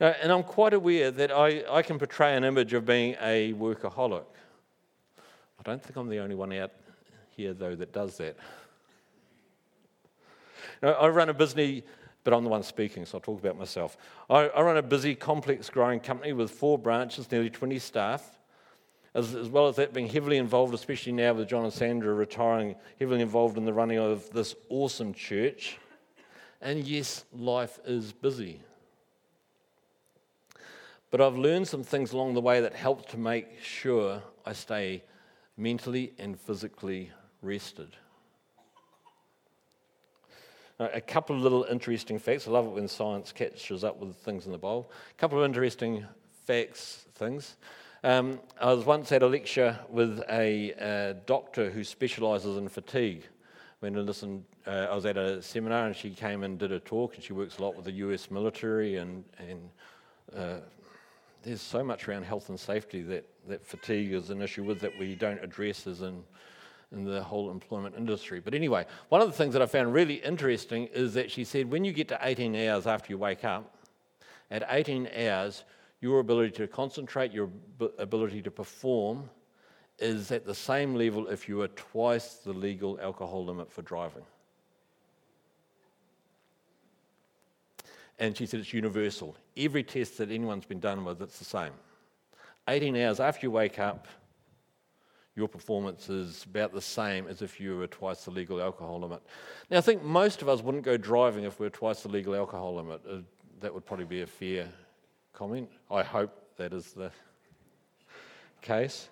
Now, 0.00 0.14
and 0.22 0.30
I'm 0.30 0.44
quite 0.44 0.74
aware 0.74 1.10
that 1.10 1.32
I, 1.32 1.64
I 1.68 1.82
can 1.82 1.98
portray 1.98 2.36
an 2.36 2.44
image 2.44 2.72
of 2.72 2.86
being 2.86 3.16
a 3.20 3.52
workaholic. 3.54 4.24
I 5.58 5.62
don't 5.64 5.82
think 5.82 5.96
I'm 5.96 6.08
the 6.08 6.20
only 6.20 6.36
one 6.36 6.52
out 6.52 6.70
here, 7.36 7.52
though, 7.52 7.74
that 7.74 7.92
does 7.92 8.16
that. 8.18 8.36
Now, 10.80 10.92
I 10.92 11.08
run 11.08 11.28
a 11.28 11.34
business, 11.34 11.82
but 12.28 12.36
I'm 12.36 12.44
the 12.44 12.50
one 12.50 12.62
speaking, 12.62 13.06
so 13.06 13.16
I'll 13.16 13.22
talk 13.22 13.40
about 13.40 13.56
myself. 13.56 13.96
I, 14.28 14.48
I 14.48 14.60
run 14.60 14.76
a 14.76 14.82
busy, 14.82 15.14
complex, 15.14 15.70
growing 15.70 15.98
company 15.98 16.34
with 16.34 16.50
four 16.50 16.76
branches, 16.76 17.30
nearly 17.30 17.48
20 17.48 17.78
staff 17.78 18.38
as, 19.14 19.34
as 19.34 19.48
well 19.48 19.66
as 19.66 19.76
that 19.76 19.94
being 19.94 20.10
heavily 20.10 20.36
involved, 20.36 20.74
especially 20.74 21.12
now 21.12 21.32
with 21.32 21.48
John 21.48 21.64
and 21.64 21.72
Sandra 21.72 22.12
retiring, 22.12 22.76
heavily 23.00 23.22
involved 23.22 23.56
in 23.56 23.64
the 23.64 23.72
running 23.72 23.98
of 23.98 24.28
this 24.28 24.54
awesome 24.68 25.14
church. 25.14 25.78
And 26.60 26.86
yes, 26.86 27.24
life 27.32 27.78
is 27.86 28.12
busy. 28.12 28.60
But 31.10 31.22
I've 31.22 31.38
learned 31.38 31.66
some 31.66 31.82
things 31.82 32.12
along 32.12 32.34
the 32.34 32.42
way 32.42 32.60
that 32.60 32.74
help 32.74 33.08
to 33.08 33.16
make 33.16 33.62
sure 33.62 34.22
I 34.44 34.52
stay 34.52 35.02
mentally 35.56 36.12
and 36.18 36.38
physically 36.38 37.10
rested. 37.40 37.96
Now, 40.78 40.90
a 40.92 41.00
couple 41.00 41.34
of 41.34 41.42
little 41.42 41.64
interesting 41.64 42.18
facts. 42.18 42.46
I 42.46 42.52
love 42.52 42.66
it 42.66 42.70
when 42.70 42.86
science 42.86 43.32
catches 43.32 43.82
up 43.82 43.98
with 43.98 44.14
things 44.16 44.46
in 44.46 44.52
the 44.52 44.58
bowl. 44.58 44.90
A 45.10 45.14
couple 45.20 45.38
of 45.38 45.44
interesting 45.44 46.06
facts, 46.46 47.06
things. 47.14 47.56
Um, 48.04 48.38
I 48.60 48.72
was 48.72 48.84
once 48.84 49.10
at 49.10 49.24
a 49.24 49.26
lecture 49.26 49.76
with 49.88 50.22
a, 50.30 51.16
doctor 51.26 51.68
who 51.68 51.82
specialises 51.82 52.56
in 52.56 52.68
fatigue. 52.68 53.24
I 53.82 53.88
listened, 53.88 54.44
uh, 54.66 54.86
I 54.90 54.94
was 54.94 55.04
at 55.04 55.16
a 55.16 55.42
seminar 55.42 55.86
and 55.86 55.96
she 55.96 56.10
came 56.10 56.44
and 56.44 56.58
did 56.58 56.70
a 56.70 56.78
talk, 56.80 57.16
and 57.16 57.24
she 57.24 57.32
works 57.32 57.58
a 57.58 57.62
lot 57.62 57.74
with 57.74 57.84
the 57.84 57.92
US 57.92 58.30
military. 58.30 58.96
And, 58.96 59.24
and 59.38 59.70
uh, 60.36 60.60
there's 61.42 61.60
so 61.60 61.82
much 61.82 62.06
around 62.06 62.22
health 62.24 62.50
and 62.50 62.58
safety 62.58 63.02
that, 63.02 63.28
that 63.48 63.66
fatigue 63.66 64.12
is 64.12 64.30
an 64.30 64.42
issue 64.42 64.62
with 64.62 64.78
that 64.80 64.96
we 64.96 65.16
don't 65.16 65.42
address 65.42 65.88
as 65.88 66.02
in, 66.02 66.22
in 66.92 67.04
the 67.04 67.22
whole 67.22 67.50
employment 67.50 67.94
industry. 67.96 68.40
But 68.40 68.54
anyway, 68.54 68.86
one 69.08 69.20
of 69.20 69.28
the 69.28 69.34
things 69.34 69.52
that 69.52 69.62
I 69.62 69.66
found 69.66 69.92
really 69.92 70.14
interesting 70.14 70.86
is 70.86 71.14
that 71.14 71.30
she 71.30 71.44
said 71.44 71.70
when 71.70 71.84
you 71.84 71.92
get 71.92 72.08
to 72.08 72.18
18 72.22 72.56
hours 72.56 72.86
after 72.86 73.12
you 73.12 73.18
wake 73.18 73.44
up, 73.44 73.74
at 74.50 74.66
18 74.70 75.08
hours, 75.14 75.64
your 76.00 76.20
ability 76.20 76.52
to 76.52 76.66
concentrate, 76.66 77.32
your 77.32 77.50
ability 77.98 78.40
to 78.42 78.50
perform 78.50 79.28
is 79.98 80.30
at 80.30 80.46
the 80.46 80.54
same 80.54 80.94
level 80.94 81.26
if 81.28 81.48
you 81.48 81.60
are 81.60 81.68
twice 81.68 82.34
the 82.34 82.52
legal 82.52 82.98
alcohol 83.02 83.44
limit 83.44 83.70
for 83.70 83.82
driving. 83.82 84.22
And 88.18 88.36
she 88.36 88.46
said 88.46 88.60
it's 88.60 88.72
universal. 88.72 89.36
Every 89.56 89.82
test 89.82 90.18
that 90.18 90.30
anyone's 90.30 90.64
been 90.64 90.80
done 90.80 91.04
with, 91.04 91.20
it's 91.20 91.38
the 91.38 91.44
same. 91.44 91.72
18 92.68 92.96
hours 92.96 93.20
after 93.20 93.46
you 93.46 93.50
wake 93.50 93.78
up, 93.78 94.08
your 95.38 95.48
performance 95.48 96.10
is 96.10 96.44
about 96.50 96.72
the 96.72 96.82
same 96.82 97.28
as 97.28 97.42
if 97.42 97.60
you 97.60 97.78
were 97.78 97.86
twice 97.86 98.24
the 98.24 98.30
legal 98.32 98.60
alcohol 98.60 99.00
limit. 99.00 99.22
Now, 99.70 99.78
I 99.78 99.80
think 99.80 100.02
most 100.02 100.42
of 100.42 100.48
us 100.48 100.62
wouldn't 100.62 100.82
go 100.82 100.96
driving 100.96 101.44
if 101.44 101.60
we 101.60 101.66
were 101.66 101.70
twice 101.70 102.02
the 102.02 102.08
legal 102.08 102.34
alcohol 102.34 102.74
limit. 102.74 103.00
Uh, 103.08 103.18
that 103.60 103.72
would 103.72 103.86
probably 103.86 104.04
be 104.04 104.22
a 104.22 104.26
fair 104.26 104.68
comment. 105.32 105.70
I 105.90 106.02
hope 106.02 106.36
that 106.56 106.72
is 106.72 106.92
the 106.92 107.12
case. 108.62 109.08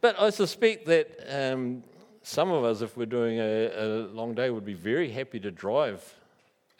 But 0.00 0.20
I 0.20 0.30
suspect 0.30 0.86
that 0.86 1.08
um, 1.28 1.84
some 2.22 2.50
of 2.50 2.64
us, 2.64 2.82
if 2.82 2.96
we're 2.96 3.06
doing 3.06 3.38
a, 3.38 3.70
a, 3.76 3.86
long 4.08 4.34
day, 4.34 4.50
would 4.50 4.64
be 4.64 4.74
very 4.74 5.08
happy 5.08 5.38
to 5.38 5.52
drive 5.52 6.02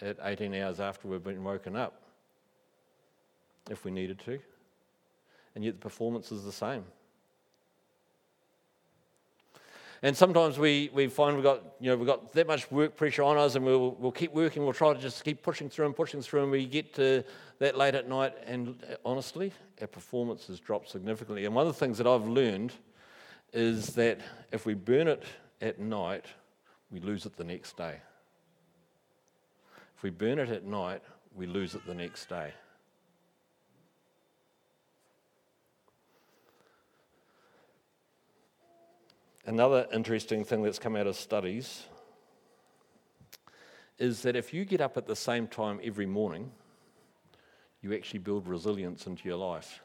at 0.03 0.17
18 0.21 0.53
hours 0.55 0.81
after 0.81 1.07
we've 1.07 1.23
been 1.23 1.45
woken 1.45 1.77
up 1.77 2.03
if 3.71 3.85
we 3.85 3.93
needed 3.93 4.19
to. 4.25 4.41
And 5.55 5.65
yet 5.65 5.75
the 5.75 5.81
performance 5.81 6.33
is 6.33 6.43
the 6.43 6.53
same. 6.53 6.85
And 10.03 10.17
sometimes 10.17 10.59
we, 10.59 10.91
we 10.95 11.09
find 11.09 11.37
we've 11.37 11.45
got, 11.45 11.63
you 11.79 11.91
know, 11.91 11.97
we've 11.97 12.07
got 12.07 12.33
that 12.33 12.47
much 12.47 12.71
work 12.71 12.97
pressure 12.97 13.23
on 13.23 13.37
us 13.37 13.55
and 13.55 13.65
we'll, 13.67 13.93
we'll 13.99 14.11
keep 14.11 14.33
working, 14.33 14.65
we'll 14.65 14.73
try 14.73 14.95
to 14.95 14.99
just 14.99 15.23
keep 15.25 15.43
pushing 15.43 15.69
through 15.69 15.87
and 15.87 15.95
pushing 15.95 16.23
through, 16.23 16.43
and 16.43 16.51
we 16.51 16.65
get 16.65 16.95
to 16.95 17.23
that 17.59 17.77
late 17.77 17.95
at 17.95 18.09
night, 18.09 18.33
and 18.47 18.83
honestly, 19.05 19.53
our 19.81 19.87
performance 19.87 20.47
has 20.47 20.59
dropped 20.59 20.89
significantly. 20.89 21.45
And 21.45 21.55
one 21.55 21.67
of 21.67 21.73
the 21.73 21.79
things 21.79 21.99
that 21.99 22.07
I've 22.07 22.27
learned 22.27 22.73
is 23.53 23.89
that 23.89 24.21
if 24.53 24.65
we 24.65 24.73
burn 24.73 25.07
it 25.07 25.25
at 25.61 25.79
night, 25.79 26.25
we 26.91 27.01
lose 27.01 27.27
it 27.27 27.37
the 27.37 27.45
next 27.45 27.77
day. 27.77 27.97
If 29.97 30.03
we 30.03 30.09
burn 30.09 30.39
it 30.39 30.49
at 30.49 30.65
night, 30.65 31.03
we 31.35 31.47
lose 31.47 31.75
it 31.75 31.85
the 31.87 31.95
next 31.95 32.27
day. 32.27 32.55
Another 39.47 39.87
interesting 39.93 40.45
thing 40.45 40.63
that's 40.63 40.79
come 40.79 40.97
out 40.97 41.07
of 41.07 41.17
studies 41.17 41.85
is 43.99 44.23
that 44.23 44.37
if 44.37 44.53
you 44.53 44.65
get 44.65 44.81
up 44.81 44.97
at 44.97 45.07
the 45.07 45.17
same 45.17 45.47
time 45.47 45.81
every 45.83 46.07
morning, 46.07 46.51
you 47.83 47.95
actually 47.95 48.19
build 48.19 48.47
resilience 48.47 49.07
into 49.07 49.27
your 49.29 49.39
life. 49.39 49.81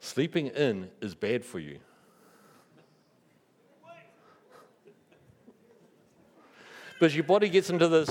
Sleeping 0.00 0.46
in 0.48 0.90
is 1.02 1.14
bad 1.14 1.44
for 1.44 1.58
you. 1.58 1.78
Because 6.94 7.14
your 7.14 7.24
body 7.24 7.48
gets 7.48 7.70
into 7.70 7.88
this, 7.88 8.08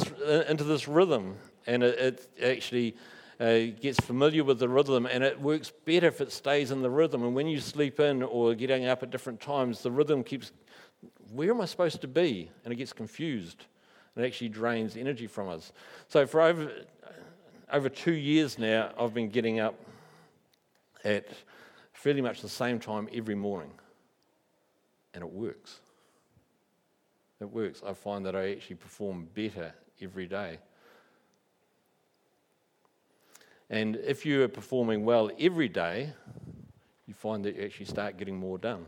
into 0.47 0.63
this 0.63 0.87
rhythm 0.87 1.37
and 1.67 1.83
it, 1.83 1.99
it 1.99 2.43
actually 2.43 2.95
uh, 3.39 3.67
gets 3.79 3.99
familiar 4.01 4.43
with 4.43 4.59
the 4.59 4.67
rhythm 4.67 5.05
and 5.05 5.23
it 5.23 5.39
works 5.39 5.71
better 5.85 6.07
if 6.07 6.19
it 6.19 6.31
stays 6.31 6.71
in 6.71 6.81
the 6.81 6.89
rhythm. 6.89 7.23
And 7.23 7.33
when 7.33 7.47
you 7.47 7.59
sleep 7.59 7.99
in 7.99 8.21
or 8.21 8.53
getting 8.53 8.85
up 8.85 9.01
at 9.01 9.11
different 9.11 9.39
times, 9.39 9.81
the 9.81 9.91
rhythm 9.91 10.23
keeps, 10.23 10.51
where 11.31 11.51
am 11.51 11.61
I 11.61 11.65
supposed 11.65 12.01
to 12.01 12.07
be? 12.07 12.51
And 12.63 12.73
it 12.73 12.75
gets 12.75 12.91
confused. 12.91 13.65
It 14.17 14.25
actually 14.25 14.49
drains 14.49 14.97
energy 14.97 15.27
from 15.27 15.47
us. 15.47 15.71
So 16.09 16.27
for 16.27 16.41
over, 16.41 16.71
over 17.71 17.87
two 17.87 18.13
years 18.13 18.59
now, 18.59 18.91
I've 18.99 19.13
been 19.13 19.29
getting 19.29 19.61
up 19.61 19.75
at 21.05 21.29
fairly 21.93 22.21
much 22.21 22.41
the 22.41 22.49
same 22.49 22.79
time 22.79 23.07
every 23.13 23.35
morning. 23.35 23.71
And 25.13 25.23
it 25.23 25.31
works. 25.31 25.79
it 27.39 27.49
works. 27.49 27.81
I 27.85 27.93
find 27.93 28.25
that 28.25 28.35
I 28.35 28.51
actually 28.51 28.75
perform 28.75 29.29
better 29.33 29.73
every 30.01 30.27
day. 30.27 30.59
And 33.69 33.95
if 33.97 34.25
you 34.25 34.43
are 34.43 34.47
performing 34.47 35.05
well 35.05 35.29
every 35.39 35.69
day, 35.69 36.13
you 37.05 37.13
find 37.13 37.45
that 37.45 37.55
you 37.55 37.63
actually 37.63 37.85
start 37.85 38.17
getting 38.17 38.37
more 38.37 38.57
done. 38.57 38.85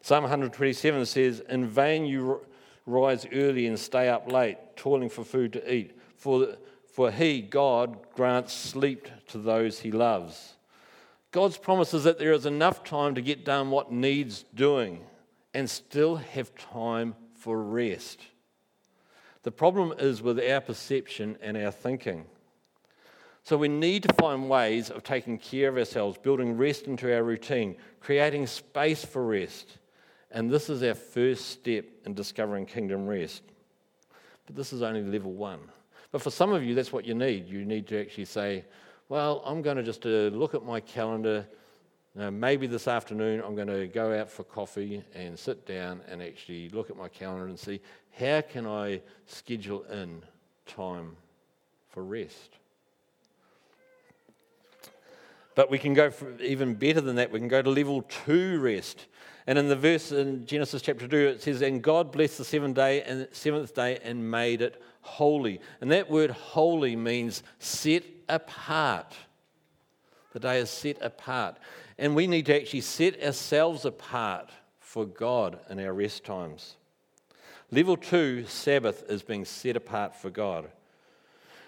Psalm 0.00 0.22
127 0.22 1.06
says, 1.06 1.40
In 1.48 1.66
vain 1.66 2.06
you 2.06 2.40
rise 2.86 3.26
early 3.32 3.66
and 3.66 3.78
stay 3.78 4.08
up 4.08 4.30
late, 4.30 4.56
toiling 4.76 5.08
for 5.08 5.24
food 5.24 5.52
to 5.52 5.72
eat, 5.74 5.98
for, 6.16 6.56
for 6.92 7.10
he, 7.10 7.42
God, 7.42 7.98
grants 8.14 8.52
sleep 8.52 9.08
to 9.28 9.38
those 9.38 9.80
he 9.80 9.90
loves. 9.90 10.54
God's 11.30 11.58
promise 11.58 11.92
is 11.92 12.04
that 12.04 12.18
there 12.18 12.32
is 12.32 12.46
enough 12.46 12.84
time 12.84 13.14
to 13.16 13.20
get 13.20 13.44
done 13.44 13.70
what 13.70 13.92
needs 13.92 14.44
doing 14.54 15.00
and 15.52 15.68
still 15.68 16.16
have 16.16 16.54
time 16.54 17.14
for 17.34 17.62
rest. 17.62 18.20
The 19.42 19.52
problem 19.52 19.94
is 19.98 20.22
with 20.22 20.38
our 20.38 20.60
perception 20.60 21.38
and 21.40 21.56
our 21.56 21.70
thinking. 21.70 22.26
So 23.44 23.56
we 23.56 23.68
need 23.68 24.02
to 24.02 24.12
find 24.14 24.48
ways 24.50 24.90
of 24.90 25.04
taking 25.04 25.38
care 25.38 25.68
of 25.68 25.78
ourselves, 25.78 26.18
building 26.18 26.56
rest 26.56 26.86
into 26.86 27.14
our 27.14 27.22
routine, 27.22 27.76
creating 28.00 28.46
space 28.46 29.04
for 29.04 29.24
rest. 29.24 29.78
And 30.30 30.50
this 30.50 30.68
is 30.68 30.82
our 30.82 30.94
first 30.94 31.48
step 31.48 31.86
in 32.04 32.12
discovering 32.12 32.66
kingdom 32.66 33.06
rest. 33.06 33.42
But 34.44 34.56
this 34.56 34.72
is 34.72 34.82
only 34.82 35.02
level 35.02 35.32
one. 35.32 35.60
But 36.10 36.20
for 36.20 36.30
some 36.30 36.52
of 36.52 36.62
you, 36.62 36.74
that's 36.74 36.92
what 36.92 37.06
you 37.06 37.14
need. 37.14 37.48
You 37.48 37.64
need 37.64 37.86
to 37.88 38.00
actually 38.00 38.26
say, 38.26 38.64
well, 39.08 39.42
I'm 39.46 39.62
going 39.62 39.78
to 39.78 39.82
just 39.82 40.04
uh, 40.04 40.28
look 40.28 40.54
at 40.54 40.64
my 40.64 40.80
calendar. 40.80 41.46
Uh, 42.18 42.32
maybe 42.32 42.66
this 42.66 42.88
afternoon 42.88 43.40
I'm 43.46 43.54
going 43.54 43.68
to 43.68 43.86
go 43.86 44.18
out 44.18 44.28
for 44.28 44.42
coffee 44.42 45.04
and 45.14 45.38
sit 45.38 45.64
down 45.66 46.00
and 46.08 46.20
actually 46.20 46.68
look 46.70 46.90
at 46.90 46.96
my 46.96 47.06
calendar 47.06 47.46
and 47.46 47.56
see 47.56 47.80
how 48.18 48.40
can 48.40 48.66
I 48.66 49.02
schedule 49.26 49.84
in 49.84 50.22
time 50.66 51.14
for 51.90 52.02
rest. 52.02 52.56
But 55.54 55.70
we 55.70 55.78
can 55.78 55.94
go 55.94 56.10
even 56.40 56.74
better 56.74 57.00
than 57.00 57.16
that. 57.16 57.30
We 57.30 57.38
can 57.38 57.46
go 57.46 57.62
to 57.62 57.70
level 57.70 58.02
two 58.02 58.58
rest. 58.58 59.06
And 59.46 59.56
in 59.56 59.68
the 59.68 59.76
verse 59.76 60.10
in 60.10 60.44
Genesis 60.44 60.82
chapter 60.82 61.06
2, 61.06 61.16
it 61.16 61.42
says, 61.42 61.62
And 61.62 61.80
God 61.80 62.10
blessed 62.10 62.38
the 62.38 62.44
seventh 62.44 62.74
day 62.74 63.02
and 63.02 63.28
seventh 63.30 63.74
day 63.76 64.00
and 64.02 64.28
made 64.28 64.60
it 64.60 64.82
holy. 65.02 65.60
And 65.80 65.92
that 65.92 66.10
word 66.10 66.32
holy 66.32 66.96
means 66.96 67.44
set 67.60 68.02
apart. 68.28 69.14
The 70.32 70.40
day 70.40 70.58
is 70.58 70.68
set 70.68 71.00
apart. 71.00 71.58
And 71.98 72.14
we 72.14 72.26
need 72.26 72.46
to 72.46 72.56
actually 72.56 72.82
set 72.82 73.22
ourselves 73.22 73.84
apart 73.84 74.50
for 74.78 75.04
God 75.04 75.58
in 75.68 75.80
our 75.80 75.92
rest 75.92 76.24
times. 76.24 76.76
Level 77.70 77.96
two, 77.96 78.44
Sabbath, 78.46 79.04
is 79.10 79.22
being 79.22 79.44
set 79.44 79.76
apart 79.76 80.14
for 80.14 80.30
God. 80.30 80.70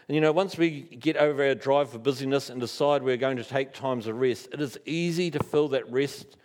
And 0.08 0.14
you 0.14 0.20
know, 0.20 0.32
once 0.32 0.56
we 0.56 0.80
get 0.82 1.16
over 1.16 1.46
our 1.46 1.54
drive 1.54 1.90
for 1.90 1.98
busyness 1.98 2.50
and 2.50 2.60
decide 2.60 3.02
we're 3.02 3.16
going 3.16 3.36
to 3.36 3.44
take 3.44 3.72
times 3.72 4.06
of 4.06 4.18
rest, 4.18 4.48
it 4.52 4.60
is 4.60 4.78
easy 4.84 5.30
to 5.30 5.38
fill 5.42 5.68
that 5.68 5.90
rest 5.90 6.36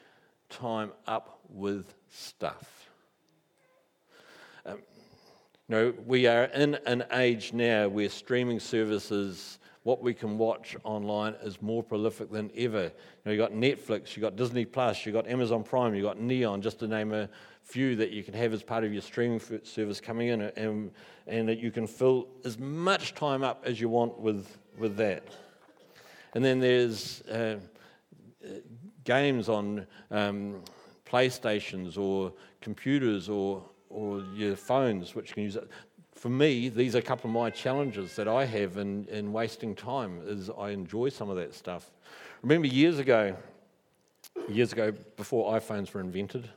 time 0.49 0.91
up 1.07 1.39
with 1.49 1.93
stuff. 2.11 2.89
Um, 4.65 4.79
you 5.67 5.75
know, 5.75 5.93
we 6.05 6.27
are 6.27 6.43
in 6.43 6.75
an 6.85 7.05
age 7.11 7.53
now 7.53 7.87
where 7.87 8.09
streaming 8.09 8.59
services, 8.59 9.57
what 9.85 10.01
we 10.01 10.15
can 10.15 10.35
watch 10.39 10.75
online, 10.83 11.35
is 11.43 11.61
more 11.61 11.83
prolific 11.83 12.31
than 12.31 12.49
ever. 12.57 12.85
You 12.85 12.91
know, 13.23 13.31
you've 13.33 13.39
got 13.39 13.51
Netflix, 13.51 14.15
you've 14.15 14.23
got 14.23 14.35
Disney 14.35 14.65
Plus, 14.65 15.05
you've 15.05 15.13
got 15.13 15.27
Amazon 15.27 15.63
Prime, 15.63 15.93
you've 15.93 16.05
got 16.05 16.19
Neon, 16.19 16.63
just 16.63 16.79
to 16.79 16.87
name 16.87 17.13
a 17.13 17.29
few 17.61 17.95
that 17.97 18.09
you 18.09 18.23
can 18.23 18.33
have 18.33 18.51
as 18.51 18.63
part 18.63 18.83
of 18.83 18.91
your 18.91 19.03
streaming 19.03 19.39
service 19.61 20.01
coming 20.01 20.29
in, 20.29 20.41
and, 20.41 20.91
and 21.27 21.47
that 21.47 21.59
you 21.59 21.69
can 21.69 21.85
fill 21.85 22.27
as 22.43 22.57
much 22.57 23.13
time 23.13 23.43
up 23.43 23.61
as 23.63 23.79
you 23.79 23.87
want 23.87 24.19
with, 24.19 24.57
with 24.79 24.97
that. 24.97 25.23
And 26.33 26.43
then 26.43 26.59
there's 26.59 27.21
uh, 27.27 27.57
games 29.03 29.49
on 29.49 29.85
um, 30.09 30.63
PlayStations 31.05 31.95
or 31.95 32.33
computers 32.59 33.29
or, 33.29 33.63
or 33.91 34.23
your 34.33 34.55
phones, 34.55 35.13
which 35.13 35.35
can 35.35 35.43
use 35.43 35.55
it. 35.55 35.69
For 36.25 36.31
me, 36.31 36.69
these 36.69 36.95
are 36.95 36.97
a 36.97 37.03
couple 37.03 37.29
of 37.29 37.35
my 37.35 37.51
challenges 37.51 38.15
that 38.15 38.27
I 38.27 38.45
have 38.45 38.77
in, 38.77 39.05
in 39.09 39.31
wasting 39.31 39.75
time 39.75 40.23
is 40.25 40.49
I 40.49 40.71
enjoy 40.71 41.09
some 41.09 41.29
of 41.29 41.35
that 41.35 41.53
stuff. 41.53 41.91
Remember 42.41 42.65
years 42.65 42.97
ago, 42.97 43.37
years 44.49 44.73
ago 44.73 44.91
before 45.17 45.53
iPhones 45.53 45.93
were 45.93 46.01
invented, 46.01 46.49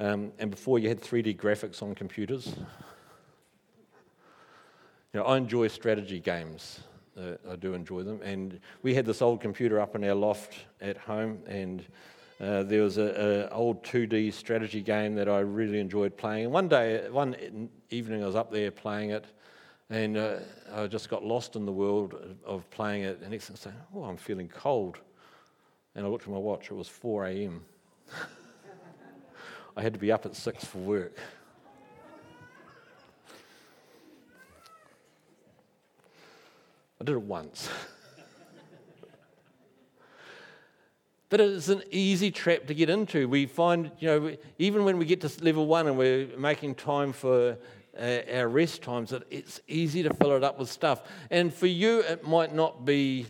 um, 0.00 0.32
and 0.40 0.50
before 0.50 0.80
you 0.80 0.88
had 0.88 1.00
3D 1.00 1.36
graphics 1.36 1.80
on 1.80 1.94
computers, 1.94 2.56
you 5.12 5.20
know, 5.20 5.22
I 5.22 5.36
enjoy 5.36 5.68
strategy 5.68 6.18
games. 6.18 6.80
Uh, 7.16 7.34
I 7.48 7.54
do 7.54 7.74
enjoy 7.74 8.02
them. 8.02 8.20
And 8.24 8.58
we 8.82 8.96
had 8.96 9.06
this 9.06 9.22
old 9.22 9.40
computer 9.40 9.80
up 9.80 9.94
in 9.94 10.02
our 10.02 10.14
loft 10.16 10.54
at 10.80 10.96
home, 10.96 11.38
and 11.46 11.84
uh, 12.42 12.64
there 12.64 12.82
was 12.82 12.98
an 12.98 13.48
old 13.52 13.84
2D 13.84 14.32
strategy 14.32 14.80
game 14.80 15.14
that 15.14 15.28
I 15.28 15.38
really 15.38 15.78
enjoyed 15.78 16.16
playing. 16.16 16.50
One 16.50 16.66
day, 16.66 17.08
one 17.08 17.68
evening, 17.90 18.20
I 18.24 18.26
was 18.26 18.34
up 18.34 18.50
there 18.50 18.72
playing 18.72 19.10
it, 19.10 19.26
and 19.90 20.16
uh, 20.16 20.38
I 20.74 20.88
just 20.88 21.08
got 21.08 21.24
lost 21.24 21.54
in 21.54 21.64
the 21.64 21.72
world 21.72 22.36
of 22.44 22.68
playing 22.70 23.04
it. 23.04 23.20
And 23.22 23.30
next 23.30 23.46
thing 23.46 23.56
I 23.60 23.70
say, 23.70 23.76
"Oh, 23.94 24.02
I'm 24.02 24.16
feeling 24.16 24.48
cold," 24.48 24.98
and 25.94 26.04
I 26.04 26.08
looked 26.08 26.24
at 26.24 26.30
my 26.30 26.38
watch. 26.38 26.68
It 26.68 26.74
was 26.74 26.88
4 26.88 27.26
a.m. 27.26 27.64
I 29.76 29.82
had 29.82 29.92
to 29.92 30.00
be 30.00 30.10
up 30.10 30.26
at 30.26 30.34
six 30.34 30.64
for 30.64 30.78
work. 30.78 31.16
I 37.00 37.04
did 37.04 37.14
it 37.14 37.22
once. 37.22 37.68
but 41.32 41.40
it's 41.40 41.70
an 41.70 41.82
easy 41.90 42.30
trap 42.30 42.66
to 42.66 42.74
get 42.74 42.90
into. 42.90 43.26
We 43.26 43.46
find, 43.46 43.90
you 44.00 44.06
know, 44.06 44.36
even 44.58 44.84
when 44.84 44.98
we 44.98 45.06
get 45.06 45.22
to 45.22 45.30
level 45.42 45.66
one 45.66 45.86
and 45.86 45.96
we're 45.96 46.26
making 46.36 46.74
time 46.74 47.14
for 47.14 47.56
uh, 47.98 48.18
our 48.34 48.48
rest 48.48 48.82
times, 48.82 49.08
that 49.08 49.22
it's 49.30 49.58
easy 49.66 50.02
to 50.02 50.12
fill 50.12 50.32
it 50.32 50.44
up 50.44 50.58
with 50.58 50.68
stuff. 50.68 51.04
And 51.30 51.50
for 51.50 51.66
you, 51.66 52.00
it 52.00 52.28
might 52.28 52.54
not 52.54 52.84
be 52.84 53.24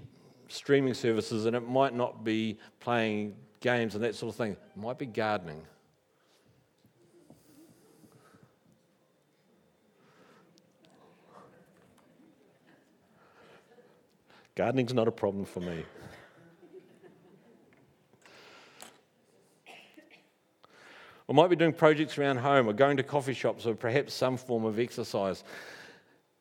streaming 0.49 0.95
services 0.95 1.47
and 1.47 1.55
it 1.55 1.61
might 1.61 1.95
not 1.95 2.25
be 2.25 2.59
playing 2.81 3.37
games 3.61 3.95
and 3.95 4.03
that 4.03 4.17
sort 4.17 4.31
of 4.31 4.37
thing. 4.37 4.55
It 4.55 4.77
might 4.77 4.99
be 4.99 5.07
gardening. 5.07 5.62
Gardening's 14.57 14.93
not 14.93 15.07
a 15.07 15.12
problem 15.12 15.45
for 15.45 15.61
me. 15.61 15.85
Or 21.33 21.35
might 21.35 21.49
be 21.49 21.57
doing 21.57 21.73
projects 21.73 22.18
around 22.18 22.37
home 22.37 22.68
or 22.68 22.75
going 22.75 22.99
to 22.99 23.03
coffee 23.03 23.33
shops 23.33 23.64
or 23.64 23.75
perhaps 23.75 24.12
some 24.12 24.37
form 24.37 24.66
of 24.66 24.79
exercise. 24.79 25.42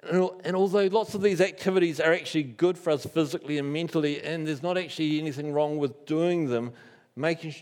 And 0.04 0.54
although 0.54 0.88
lots 0.88 1.16
of 1.16 1.22
these 1.22 1.40
activities 1.40 2.02
are 2.02 2.12
actually 2.12 2.44
good 2.44 2.78
for 2.78 2.90
us 2.90 3.06
physically 3.06 3.58
and 3.58 3.72
mentally, 3.72 4.22
and 4.22 4.46
there's 4.46 4.62
not 4.62 4.78
actually 4.78 5.18
anything 5.18 5.54
wrong 5.54 5.78
with 5.78 6.06
doing 6.06 6.50
them, 6.50 6.74
making 7.16 7.56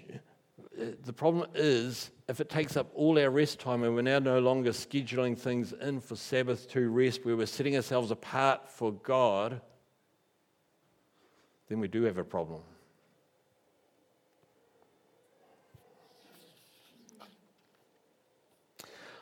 uh, 0.82 0.86
the 1.06 1.14
problem 1.14 1.48
is 1.54 2.10
if 2.28 2.42
it 2.42 2.50
takes 2.50 2.76
up 2.76 2.90
all 2.96 3.20
our 3.20 3.30
rest 3.30 3.60
time 3.60 3.84
and 3.84 3.94
we're 3.94 4.02
now 4.02 4.18
no 4.18 4.40
longer 4.40 4.72
scheduling 4.72 5.38
things 5.38 5.72
in 5.74 6.02
for 6.02 6.16
Sabbath 6.16 6.68
to 6.72 6.90
rest, 6.90 7.26
where 7.26 7.38
we're 7.38 7.46
setting 7.46 7.76
ourselves 7.76 8.10
apart 8.10 8.68
for 8.68 8.92
God, 8.92 9.62
then 11.68 11.80
we 11.80 11.88
do 11.88 12.02
have 12.06 12.18
a 12.18 12.24
problem. 12.24 12.62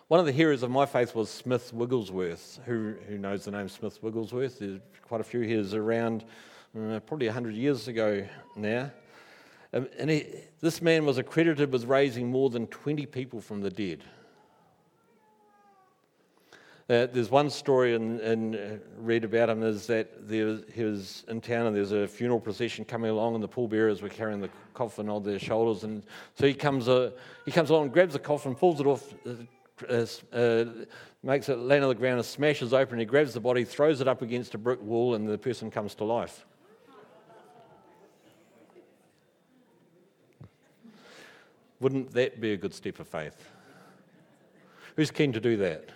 One 0.07 0.21
of 0.21 0.25
the 0.25 0.31
heroes 0.31 0.63
of 0.63 0.71
my 0.71 0.85
faith 0.85 1.13
was 1.15 1.29
Smith 1.29 1.73
Wigglesworth. 1.73 2.61
Who, 2.65 2.95
who 3.09 3.17
knows 3.17 3.43
the 3.43 3.51
name 3.51 3.67
Smith 3.67 4.01
Wigglesworth? 4.01 4.59
There's 4.59 4.79
quite 5.01 5.19
a 5.19 5.23
few. 5.25 5.41
He 5.41 5.57
was 5.57 5.73
around 5.73 6.23
uh, 6.79 7.01
probably 7.01 7.27
100 7.27 7.53
years 7.53 7.89
ago 7.89 8.25
now. 8.55 8.89
Um, 9.73 9.89
and 9.99 10.09
he, 10.09 10.25
this 10.61 10.81
man 10.81 11.05
was 11.05 11.17
accredited 11.17 11.73
with 11.73 11.83
raising 11.83 12.31
more 12.31 12.49
than 12.49 12.67
20 12.67 13.05
people 13.07 13.41
from 13.41 13.59
the 13.59 13.69
dead. 13.69 14.01
Uh, 16.89 17.05
there's 17.07 17.29
one 17.29 17.49
story 17.49 17.93
in, 17.93 18.21
in 18.21 18.55
uh, 18.55 18.77
read 18.99 19.25
about 19.25 19.49
him 19.49 19.61
is 19.61 19.87
that 19.87 20.29
there, 20.29 20.59
he 20.73 20.85
was 20.85 21.25
in 21.27 21.41
town 21.41 21.65
and 21.65 21.75
there's 21.75 21.91
a 21.91 22.07
funeral 22.07 22.39
procession 22.39 22.85
coming 22.85 23.11
along 23.11 23.35
and 23.35 23.43
the 23.43 23.47
pallbearers 23.47 24.01
were 24.01 24.07
carrying 24.07 24.39
the 24.39 24.49
coffin 24.73 25.09
on 25.09 25.21
their 25.21 25.37
shoulders 25.37 25.83
and 25.83 26.01
so 26.35 26.47
he 26.47 26.53
comes 26.53 26.87
uh, 26.87 27.11
he 27.43 27.51
comes 27.51 27.71
along, 27.71 27.89
grabs 27.89 28.13
the 28.13 28.19
coffin, 28.19 28.55
pulls 28.55 28.79
it 28.79 28.87
off, 28.87 29.13
uh, 29.25 29.31
uh, 29.87 30.05
uh, 30.33 30.65
makes 31.21 31.49
it 31.49 31.57
land 31.57 31.83
on 31.83 31.89
the 31.89 31.95
ground 31.95 32.17
and 32.17 32.25
smashes 32.25 32.73
open. 32.73 32.97
He 32.97 33.05
grabs 33.05 33.33
the 33.33 33.39
body, 33.39 33.63
throws 33.63 34.01
it 34.01 34.07
up 34.07 34.21
against 34.21 34.55
a 34.55 34.57
brick 34.57 34.81
wall, 34.81 35.13
and 35.13 35.27
the 35.27 35.37
person 35.37 35.69
comes 35.69 35.93
to 35.95 36.03
life. 36.03 36.45
Wouldn't 41.79 42.11
that 42.13 42.41
be 42.41 42.53
a 42.53 42.57
good 42.57 42.73
step 42.73 42.99
of 42.99 43.07
faith? 43.07 43.49
Who's 44.95 45.11
keen 45.11 45.31
to 45.33 45.39
do 45.39 45.57
that? 45.57 45.89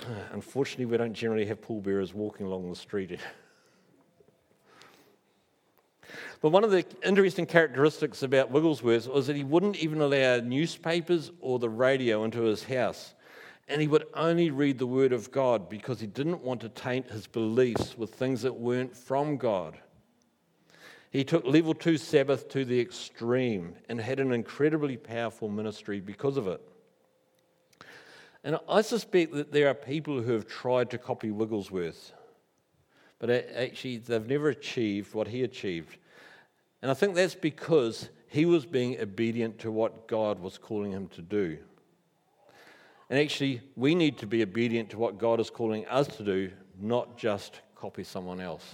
Unfortunately, 0.32 0.84
we 0.84 0.98
don't 0.98 1.14
generally 1.14 1.46
have 1.46 1.62
pallbearers 1.62 2.12
walking 2.12 2.46
along 2.46 2.68
the 2.68 2.76
street 2.76 3.18
But 6.40 6.50
one 6.50 6.64
of 6.64 6.70
the 6.70 6.84
interesting 7.04 7.46
characteristics 7.46 8.22
about 8.22 8.50
Wigglesworth 8.50 9.08
was 9.08 9.26
that 9.26 9.36
he 9.36 9.44
wouldn't 9.44 9.76
even 9.76 10.00
allow 10.00 10.38
newspapers 10.38 11.30
or 11.40 11.58
the 11.58 11.68
radio 11.68 12.24
into 12.24 12.42
his 12.42 12.64
house. 12.64 13.14
And 13.68 13.80
he 13.80 13.86
would 13.86 14.06
only 14.14 14.50
read 14.50 14.78
the 14.78 14.86
Word 14.86 15.12
of 15.12 15.30
God 15.30 15.68
because 15.68 16.00
he 16.00 16.06
didn't 16.06 16.42
want 16.42 16.60
to 16.62 16.68
taint 16.68 17.10
his 17.10 17.26
beliefs 17.26 17.96
with 17.96 18.14
things 18.14 18.42
that 18.42 18.54
weren't 18.54 18.96
from 18.96 19.36
God. 19.36 19.78
He 21.10 21.24
took 21.24 21.44
level 21.44 21.74
two 21.74 21.96
Sabbath 21.96 22.48
to 22.50 22.64
the 22.64 22.80
extreme 22.80 23.74
and 23.88 24.00
had 24.00 24.20
an 24.20 24.32
incredibly 24.32 24.96
powerful 24.96 25.48
ministry 25.48 26.00
because 26.00 26.36
of 26.36 26.46
it. 26.46 26.60
And 28.42 28.58
I 28.68 28.82
suspect 28.82 29.32
that 29.34 29.52
there 29.52 29.68
are 29.68 29.74
people 29.74 30.22
who 30.22 30.32
have 30.32 30.46
tried 30.46 30.90
to 30.90 30.98
copy 30.98 31.30
Wigglesworth, 31.30 32.12
but 33.20 33.30
actually 33.30 33.98
they've 33.98 34.26
never 34.26 34.48
achieved 34.48 35.14
what 35.14 35.28
he 35.28 35.44
achieved. 35.44 35.96
And 36.82 36.90
I 36.90 36.94
think 36.94 37.14
that's 37.14 37.36
because 37.36 38.08
he 38.26 38.46
was 38.46 38.66
being 38.66 38.98
obedient 39.00 39.60
to 39.60 39.70
what 39.70 40.08
God 40.08 40.40
was 40.40 40.58
calling 40.58 40.90
him 40.90 41.06
to 41.08 41.22
do. 41.22 41.58
And 43.10 43.18
actually, 43.18 43.60
we 43.76 43.94
need 43.94 44.18
to 44.18 44.26
be 44.26 44.42
obedient 44.42 44.90
to 44.90 44.98
what 44.98 45.18
God 45.18 45.40
is 45.40 45.50
calling 45.50 45.86
us 45.88 46.06
to 46.16 46.24
do, 46.24 46.50
not 46.80 47.18
just 47.18 47.60
copy 47.74 48.04
someone 48.04 48.40
else. 48.40 48.64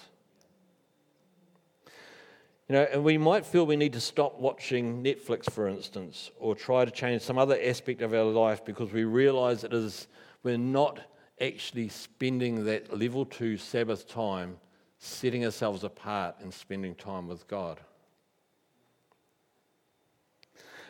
You 2.68 2.74
know, 2.74 2.86
and 2.92 3.02
we 3.02 3.16
might 3.16 3.46
feel 3.46 3.64
we 3.64 3.76
need 3.76 3.94
to 3.94 4.00
stop 4.00 4.38
watching 4.38 5.02
Netflix, 5.02 5.50
for 5.50 5.68
instance, 5.68 6.30
or 6.38 6.54
try 6.54 6.84
to 6.84 6.90
change 6.90 7.22
some 7.22 7.38
other 7.38 7.58
aspect 7.62 8.02
of 8.02 8.12
our 8.12 8.24
life 8.24 8.64
because 8.64 8.92
we 8.92 9.04
realize 9.04 9.64
it 9.64 9.72
is 9.72 10.06
we're 10.42 10.58
not 10.58 11.00
actually 11.40 11.88
spending 11.88 12.64
that 12.64 12.96
level 12.98 13.24
two 13.24 13.56
Sabbath 13.56 14.08
time 14.08 14.56
setting 14.98 15.44
ourselves 15.44 15.84
apart 15.84 16.36
and 16.40 16.52
spending 16.52 16.94
time 16.94 17.28
with 17.28 17.46
God. 17.48 17.80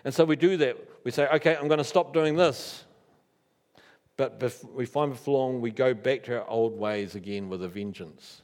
And 0.05 0.15
so 0.15 0.25
we 0.25 0.37
do 0.37 0.57
that. 0.59 0.77
We 1.05 1.11
say, 1.11 1.27
okay, 1.27 1.57
I'm 1.57 1.67
going 1.67 1.79
to 1.79 1.85
stop 1.85 2.13
doing 2.15 2.37
this. 2.37 2.85
But 4.17 4.41
we 4.73 4.87
find 4.87 5.13
before 5.13 5.37
long 5.37 5.61
we 5.61 5.71
go 5.71 5.93
back 5.93 6.23
to 6.25 6.39
our 6.39 6.49
old 6.49 6.79
ways 6.79 7.17
again 7.17 7.49
with 7.49 7.63
a 7.63 7.69
vengeance. 7.69 8.43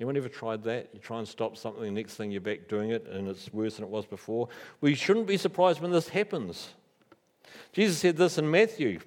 Anyone 0.00 0.16
ever 0.16 0.28
tried 0.28 0.62
that? 0.64 0.90
You 0.92 1.00
try 1.00 1.18
and 1.18 1.28
stop 1.28 1.56
something, 1.56 1.82
the 1.82 1.90
next 1.90 2.14
thing 2.14 2.30
you're 2.30 2.40
back 2.40 2.68
doing 2.68 2.90
it, 2.90 3.06
and 3.06 3.28
it's 3.28 3.52
worse 3.52 3.76
than 3.76 3.84
it 3.84 3.90
was 3.90 4.06
before. 4.06 4.48
We 4.80 4.94
shouldn't 4.94 5.26
be 5.26 5.36
surprised 5.36 5.80
when 5.80 5.92
this 5.92 6.08
happens. 6.08 6.70
Jesus 7.72 7.98
said 7.98 8.16
this 8.16 8.38
in 8.38 8.50
Matthew 8.50 9.00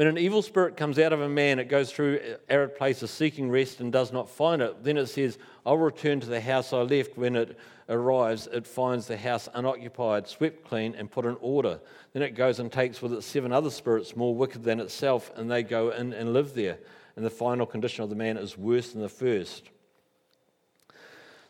when 0.00 0.08
an 0.08 0.16
evil 0.16 0.40
spirit 0.40 0.78
comes 0.78 0.98
out 0.98 1.12
of 1.12 1.20
a 1.20 1.28
man, 1.28 1.58
it 1.58 1.68
goes 1.68 1.92
through 1.92 2.20
arid 2.48 2.74
places 2.74 3.10
seeking 3.10 3.50
rest 3.50 3.80
and 3.80 3.92
does 3.92 4.14
not 4.14 4.30
find 4.30 4.62
it. 4.62 4.82
Then 4.82 4.96
it 4.96 5.08
says, 5.08 5.36
I'll 5.66 5.76
return 5.76 6.20
to 6.20 6.26
the 6.26 6.40
house 6.40 6.72
I 6.72 6.78
left. 6.78 7.18
When 7.18 7.36
it 7.36 7.58
arrives, 7.86 8.48
it 8.50 8.66
finds 8.66 9.06
the 9.06 9.18
house 9.18 9.46
unoccupied, 9.52 10.26
swept 10.26 10.64
clean, 10.64 10.94
and 10.94 11.10
put 11.10 11.26
in 11.26 11.36
order. 11.42 11.80
Then 12.14 12.22
it 12.22 12.30
goes 12.30 12.60
and 12.60 12.72
takes 12.72 13.02
with 13.02 13.12
it 13.12 13.20
seven 13.20 13.52
other 13.52 13.68
spirits 13.68 14.16
more 14.16 14.34
wicked 14.34 14.64
than 14.64 14.80
itself, 14.80 15.32
and 15.36 15.50
they 15.50 15.62
go 15.62 15.90
in 15.90 16.14
and 16.14 16.32
live 16.32 16.54
there. 16.54 16.78
And 17.16 17.22
the 17.22 17.28
final 17.28 17.66
condition 17.66 18.02
of 18.02 18.08
the 18.08 18.16
man 18.16 18.38
is 18.38 18.56
worse 18.56 18.92
than 18.92 19.02
the 19.02 19.08
first. 19.10 19.68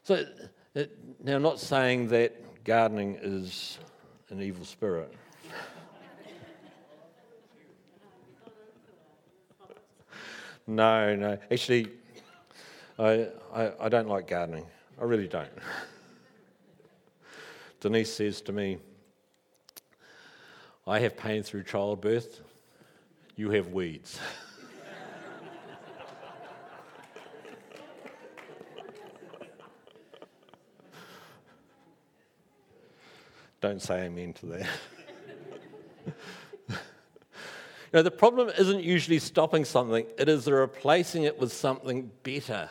So, 0.03 0.27
it, 0.75 0.99
now, 1.23 1.37
I'm 1.37 1.43
not 1.43 1.61
saying 1.61 2.09
that 2.09 2.65
gardening 2.65 3.17
is 3.23 3.79
an 4.29 4.43
evil 4.43 4.65
spirit. 4.65 5.15
No, 10.66 11.14
no. 11.16 11.38
Actually, 11.51 11.88
I, 12.99 13.29
I, 13.55 13.73
I 13.81 13.88
don't 13.88 14.09
like 14.09 14.29
gardening. 14.29 14.66
I 15.01 15.05
really 15.05 15.29
don't. 15.29 15.49
Denise 17.81 18.12
says 18.12 18.40
to 18.42 18.53
me, 18.53 18.79
I 20.87 20.99
have 20.99 21.16
pain 21.16 21.42
through 21.42 21.64
childbirth, 21.64 22.40
you 23.37 23.51
have 23.51 23.68
weeds. 23.68 24.18
Don't 33.61 33.81
say 33.83 34.05
amen 34.05 34.33
to 34.35 34.46
that. 34.46 34.66
know, 37.92 38.03
the 38.03 38.11
problem 38.11 38.50
isn't 38.57 38.85
usually 38.85 39.18
stopping 39.18 39.64
something, 39.64 40.07
it 40.18 40.29
is 40.29 40.46
replacing 40.48 41.24
it 41.24 41.38
with 41.38 41.53
something 41.53 42.11
better. 42.22 42.70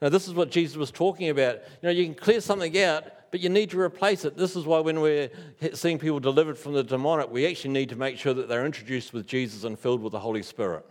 Now, 0.00 0.08
this 0.08 0.28
is 0.28 0.34
what 0.34 0.50
Jesus 0.50 0.76
was 0.76 0.90
talking 0.90 1.30
about. 1.30 1.54
You 1.54 1.88
know, 1.88 1.90
you 1.90 2.04
can 2.04 2.14
clear 2.14 2.40
something 2.40 2.78
out, 2.80 3.04
but 3.30 3.40
you 3.40 3.48
need 3.48 3.70
to 3.70 3.80
replace 3.80 4.24
it. 4.24 4.36
This 4.36 4.54
is 4.54 4.64
why 4.64 4.80
when 4.80 5.00
we're 5.00 5.30
seeing 5.72 5.98
people 5.98 6.20
delivered 6.20 6.58
from 6.58 6.74
the 6.74 6.84
demonic, 6.84 7.30
we 7.30 7.46
actually 7.46 7.72
need 7.72 7.88
to 7.88 7.96
make 7.96 8.18
sure 8.18 8.34
that 8.34 8.48
they're 8.48 8.66
introduced 8.66 9.12
with 9.12 9.26
Jesus 9.26 9.64
and 9.64 9.78
filled 9.78 10.02
with 10.02 10.12
the 10.12 10.20
Holy 10.20 10.42
Spirit. 10.42 10.84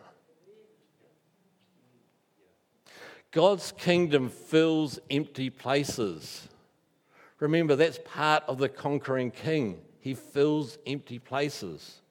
God's 3.31 3.71
kingdom 3.71 4.29
fills 4.29 4.99
empty 5.09 5.49
places. 5.49 6.47
Remember, 7.39 7.75
that's 7.75 7.99
part 8.05 8.43
of 8.47 8.57
the 8.57 8.69
conquering 8.69 9.31
king. 9.31 9.79
He 9.99 10.13
fills 10.13 10.77
empty 10.85 11.19
places. 11.19 12.01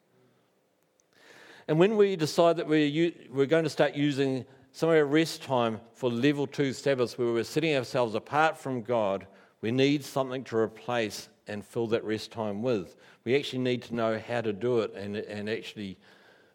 And 1.68 1.78
when 1.78 1.96
we 1.96 2.16
decide 2.16 2.56
that 2.56 2.66
we're, 2.66 3.12
we're 3.30 3.46
going 3.46 3.64
to 3.64 3.70
start 3.70 3.94
using 3.94 4.44
some 4.72 4.88
of 4.88 4.96
our 4.96 5.04
rest 5.04 5.42
time 5.42 5.80
for 5.94 6.10
level 6.10 6.46
two 6.46 6.72
Sabbaths, 6.72 7.18
where 7.18 7.32
we're 7.32 7.44
setting 7.44 7.76
ourselves 7.76 8.14
apart 8.14 8.58
from 8.58 8.82
God, 8.82 9.26
we 9.60 9.70
need 9.70 10.04
something 10.04 10.42
to 10.44 10.56
replace 10.56 11.28
and 11.46 11.64
fill 11.64 11.86
that 11.88 12.04
rest 12.04 12.30
time 12.32 12.62
with. 12.62 12.96
We 13.24 13.36
actually 13.36 13.60
need 13.60 13.82
to 13.82 13.94
know 13.94 14.18
how 14.26 14.40
to 14.40 14.52
do 14.52 14.80
it 14.80 14.94
and, 14.94 15.16
and 15.16 15.48
actually 15.48 15.98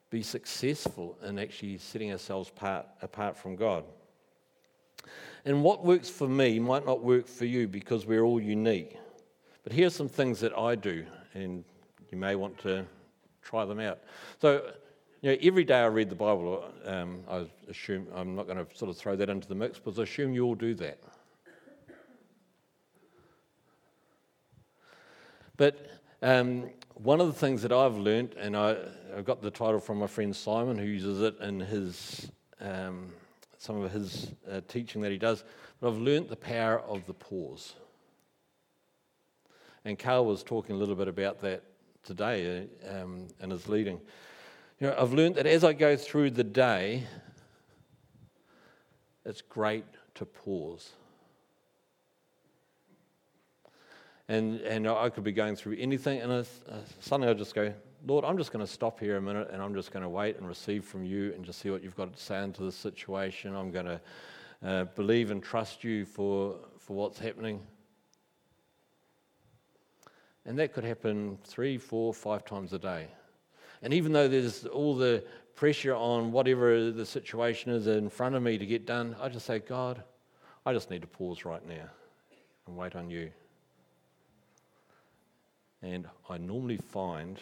be 0.10 0.24
successful 0.24 1.18
in 1.24 1.38
actually 1.38 1.78
setting 1.78 2.12
ourselves 2.12 2.50
apart, 2.50 2.88
apart 3.02 3.38
from 3.38 3.56
God. 3.56 3.84
And 5.46 5.64
what 5.64 5.86
works 5.86 6.10
for 6.10 6.28
me 6.28 6.60
might 6.60 6.86
not 6.86 7.02
work 7.02 7.28
for 7.28 7.46
you 7.46 7.68
because 7.68 8.06
we're 8.06 8.24
all 8.24 8.42
unique. 8.42 8.98
But 9.64 9.74
here 9.74 9.88
are 9.88 9.92
some 9.92 10.10
things 10.10 10.40
that 10.42 10.58
I 10.58 10.76
do, 10.76 11.06
and 11.34 11.64
you 12.12 12.18
may 12.18 12.36
want 12.36 12.58
to 12.60 12.86
try 13.42 13.66
them 13.66 13.80
out. 13.80 14.00
So, 14.42 14.72
know, 15.28 15.38
every 15.42 15.64
day 15.64 15.80
I 15.80 15.88
read 15.88 16.10
the 16.10 16.16
Bible, 16.16 16.64
um, 16.86 17.24
I 17.30 17.46
assume 17.70 18.08
I'm 18.16 18.36
not 18.36 18.48
going 18.48 18.64
to 18.64 18.78
sort 18.78 18.90
of 18.90 18.98
throw 18.98 19.16
that 19.16 19.30
into 19.30 19.48
the 19.48 19.56
mix, 19.56 19.80
but 19.80 19.98
I 20.00 20.04
assume 20.04 20.34
you 20.34 20.46
all 20.46 20.56
do 20.56 20.74
that. 20.76 21.00
But 25.58 25.88
um, 26.22 26.70
one 26.94 27.20
of 27.20 27.28
the 27.28 27.34
things 27.34 27.64
that 27.64 27.72
I've 27.72 27.98
learned, 27.98 28.36
and 28.40 28.56
I, 28.56 28.78
I, 29.16 29.22
got 29.22 29.42
the 29.42 29.50
title 29.50 29.80
from 29.80 29.98
my 29.98 30.08
friend 30.08 30.36
Simon, 30.36 30.78
who 30.78 30.86
uses 30.86 31.22
it 31.22 31.40
in 31.42 31.60
his 31.60 32.32
um, 32.62 33.12
some 33.58 33.82
of 33.82 33.92
his 33.92 34.32
uh, 34.50 34.62
teaching 34.68 35.02
that 35.02 35.12
he 35.12 35.18
does, 35.18 35.44
but 35.80 35.90
I've 35.90 35.98
learned 35.98 36.30
the 36.30 36.36
power 36.36 36.80
of 36.82 37.06
the 37.08 37.14
pause. 37.14 37.74
And 39.84 39.98
Carl 39.98 40.26
was 40.26 40.44
talking 40.44 40.76
a 40.76 40.78
little 40.78 40.96
bit 40.96 41.08
about 41.08 41.42
that 41.42 41.64
today 42.04 42.68
uh, 42.88 43.04
um, 43.04 43.28
in 43.42 43.50
his 43.50 43.68
leading. 43.68 44.00
You 44.80 44.88
know, 44.88 44.96
I've 44.98 45.14
learned 45.14 45.36
that 45.36 45.48
as 45.48 45.64
I 45.64 45.74
go 45.74 45.98
through 45.98 46.32
the 46.32 46.44
day, 46.44 47.04
it's 49.26 49.42
great 49.42 49.86
to 50.16 50.26
pause. 50.26 50.92
And, 54.30 54.60
and 54.62 54.88
I 54.88 55.10
could 55.10 55.24
be 55.24 55.32
going 55.32 55.56
through 55.56 55.78
anything, 55.80 56.22
and 56.22 56.32
I, 56.32 56.40
uh, 56.40 56.44
suddenly 57.00 57.30
I 57.30 57.34
just 57.34 57.56
go, 57.56 57.74
Lord, 58.06 58.24
I'm 58.24 58.38
just 58.38 58.52
going 58.52 58.64
to 58.64 58.72
stop 58.72 59.00
here 59.00 59.18
a 59.18 59.22
minute 59.22 59.50
and 59.52 59.62
I'm 59.62 59.74
just 59.74 59.92
going 59.92 60.04
to 60.04 60.10
wait 60.10 60.38
and 60.38 60.48
receive 60.48 60.86
from 60.86 61.04
you 61.04 61.34
and 61.34 61.44
just 61.44 61.60
see 61.60 61.72
what 61.72 61.84
you've 61.84 61.96
got 61.96 62.16
to 62.16 62.22
say 62.22 62.44
into 62.44 62.64
this 62.64 62.76
situation. 62.76 63.56
I'm 63.56 63.72
going 63.72 63.86
to 63.86 64.02
uh, 64.64 64.84
believe 64.96 65.32
and 65.32 65.42
trust 65.42 65.84
you 65.84 66.06
for, 66.06 66.56
for 66.78 66.96
what's 66.96 67.18
happening. 67.18 67.62
And 70.46 70.60
that 70.60 70.74
could 70.74 70.84
happen 70.84 71.40
three, 71.44 71.78
four, 71.78 72.14
five 72.14 72.46
times 72.46 72.72
a 72.74 72.80
day. 72.80 73.08
And 73.82 73.94
even 73.94 74.12
though 74.12 74.28
there's 74.28 74.66
all 74.66 74.96
the 74.96 75.24
pressure 75.56 75.96
on 75.96 76.32
whatever 76.32 76.92
the 76.92 77.06
situation 77.06 77.72
is 77.72 77.88
in 77.88 78.10
front 78.10 78.36
of 78.36 78.44
me 78.44 78.58
to 78.58 78.66
get 78.66 78.86
done, 78.86 79.16
I 79.22 79.30
just 79.30 79.46
say, 79.46 79.60
God, 79.60 80.04
I 80.66 80.74
just 80.74 80.90
need 80.90 81.02
to 81.02 81.08
pause 81.08 81.46
right 81.46 81.66
now 81.68 81.90
and 82.68 82.78
wait 82.78 82.96
on 82.96 83.10
you. 83.10 83.32
And 85.82 86.08
I 86.30 86.38
normally 86.38 86.78
find 86.78 87.40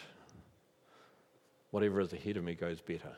whatever 1.70 2.00
is 2.00 2.12
ahead 2.12 2.36
of 2.36 2.44
me 2.44 2.54
goes 2.54 2.80
better. 2.80 3.12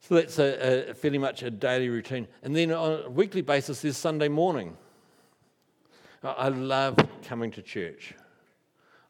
So 0.00 0.14
that's 0.14 0.38
a, 0.38 0.90
a 0.90 0.94
fairly 0.94 1.18
much 1.18 1.42
a 1.42 1.50
daily 1.50 1.90
routine. 1.90 2.26
And 2.42 2.56
then 2.56 2.72
on 2.72 3.02
a 3.04 3.10
weekly 3.10 3.42
basis, 3.42 3.82
there's 3.82 3.96
Sunday 3.96 4.28
morning. 4.28 4.76
I 6.22 6.48
love 6.48 6.96
coming 7.22 7.50
to 7.52 7.62
church. 7.62 8.14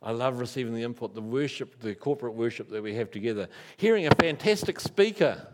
I 0.01 0.13
love 0.13 0.39
receiving 0.39 0.75
the 0.75 0.83
input, 0.83 1.15
the 1.15 1.21
worship, 1.21 1.81
the 1.81 1.95
corporate 1.95 2.35
worship 2.35 2.71
that 2.71 2.83
we 2.83 2.95
have 2.95 3.11
together. 3.11 3.49
Hearing 3.77 4.07
a 4.07 4.15
fantastic 4.15 4.79
speaker. 4.81 5.47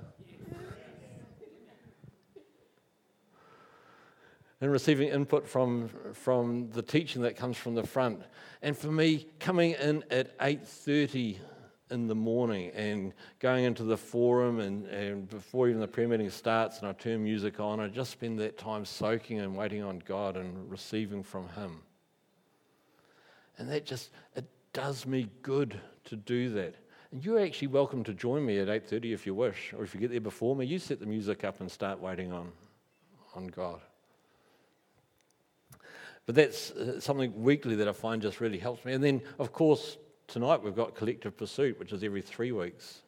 and 4.61 4.73
receiving 4.73 5.09
input 5.09 5.47
from, 5.47 5.91
from 6.15 6.71
the 6.71 6.81
teaching 6.81 7.21
that 7.21 7.37
comes 7.37 7.55
from 7.55 7.75
the 7.75 7.83
front. 7.83 8.23
And 8.63 8.75
for 8.77 8.87
me, 8.87 9.27
coming 9.39 9.73
in 9.73 10.03
at 10.11 10.39
8.30 10.39 11.37
in 11.91 12.07
the 12.07 12.15
morning 12.15 12.71
and 12.71 13.13
going 13.41 13.65
into 13.65 13.85
the 13.85 13.99
forum 13.99 14.61
and, 14.61 14.87
and 14.87 15.29
before 15.29 15.69
even 15.69 15.81
the 15.81 15.89
prayer 15.89 16.09
meeting 16.09 16.31
starts 16.31 16.79
and 16.79 16.89
I 16.89 16.93
turn 16.93 17.23
music 17.23 17.61
on, 17.61 17.79
I 17.79 17.89
just 17.89 18.11
spend 18.11 18.39
that 18.39 18.57
time 18.57 18.87
soaking 18.87 19.41
and 19.41 19.55
waiting 19.55 19.83
on 19.83 19.99
God 19.99 20.39
and 20.39 20.71
receiving 20.71 21.23
from 21.23 21.47
Him. 21.51 21.83
And 23.59 23.69
that 23.71 23.87
just, 23.87 24.11
it 24.35 24.45
does 24.73 25.07
me 25.07 25.29
good 25.43 25.81
to 26.07 26.17
do 26.17 26.51
that. 26.51 26.75
And 27.13 27.25
you're 27.25 27.41
actually 27.41 27.69
welcome 27.69 28.03
to 28.05 28.15
join 28.15 28.45
me 28.45 28.59
at 28.59 28.69
8.30 28.69 29.15
if 29.15 29.27
you 29.27 29.35
wish, 29.35 29.73
or 29.77 29.85
if 29.85 29.95
you 29.95 30.01
get 30.01 30.11
there 30.11 30.21
before 30.21 30.57
me, 30.57 30.67
you 30.67 30.79
set 30.79 30.99
the 31.01 31.07
music 31.07 31.45
up 31.45 31.61
and 31.61 31.71
start 31.71 32.01
waiting 32.01 32.33
on, 32.33 32.51
on 33.37 33.47
God. 33.47 33.81
But 36.27 36.35
that's 36.35 36.71
uh, 36.73 37.01
something 37.01 37.43
weekly 37.43 37.77
that 37.77 37.89
I 37.89 37.93
find 37.93 38.21
just 38.23 38.41
really 38.41 38.59
helps 38.59 38.85
me. 38.85 38.95
And 38.95 39.05
then, 39.05 39.23
of 39.39 39.53
course, 39.53 39.99
tonight 40.27 40.63
we've 40.63 40.75
got 40.75 40.95
Collective 40.95 41.37
Pursuit, 41.37 41.79
which 41.79 41.93
is 41.93 42.03
every 42.03 42.23
three 42.23 42.51
weeks. 42.51 43.03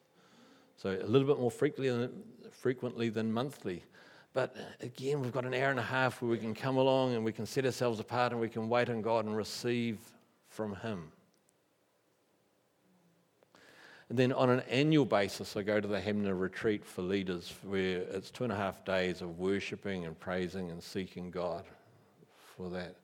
So 0.77 0.91
a 0.91 1.07
little 1.07 1.27
bit 1.27 1.41
more 1.41 1.51
frequently 1.51 2.09
frequently 2.53 3.09
than 3.09 3.33
monthly. 3.33 3.83
But 4.35 4.57
again, 4.81 5.21
we've 5.21 5.33
got 5.33 5.45
an 5.45 5.55
hour 5.55 5.71
and 5.71 5.79
a 5.79 5.85
half 5.85 6.21
where 6.21 6.31
we 6.31 6.39
can 6.39 6.55
come 6.55 6.77
along 6.77 7.15
and 7.15 7.25
we 7.25 7.33
can 7.33 7.47
set 7.47 7.65
ourselves 7.65 8.01
apart 8.01 8.33
and 8.33 8.41
we 8.41 8.49
can 8.49 8.69
wait 8.69 8.91
on 8.91 9.01
God 9.01 9.25
and 9.25 9.37
receive 9.37 9.99
from 10.57 10.75
Him. 10.77 11.13
And 14.09 14.19
then 14.19 14.33
on 14.33 14.51
an 14.51 14.61
annual 14.71 15.05
basis, 15.05 15.57
I 15.57 15.63
go 15.63 15.81
to 15.81 15.87
the 15.87 16.01
Hanmer 16.01 16.39
retreat 16.39 16.85
for 16.85 17.03
leaders 17.03 17.53
where 17.63 17.99
it's 17.99 18.31
two 18.31 18.45
and 18.45 18.53
a 18.53 18.57
half 18.57 18.85
days 18.85 19.21
of 19.21 19.39
worshipping 19.39 20.07
and 20.07 20.19
praising 20.19 20.71
and 20.71 20.83
seeking 20.83 21.31
God 21.31 21.65
for 22.57 22.71
that. 22.71 22.95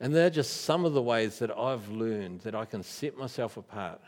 And 0.00 0.14
they're 0.14 0.30
just 0.30 0.62
some 0.62 0.84
of 0.84 0.92
the 0.92 1.02
ways 1.02 1.38
that 1.38 1.56
I've 1.56 1.88
learned 1.88 2.40
that 2.40 2.54
I 2.54 2.66
can 2.66 2.82
set 2.82 3.16
myself 3.16 3.56
apart 3.56 4.02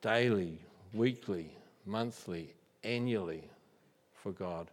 daily, 0.00 0.60
weekly, 0.94 1.50
monthly, 1.84 2.54
annually 2.82 3.44
for 4.14 4.32
God. 4.32 4.70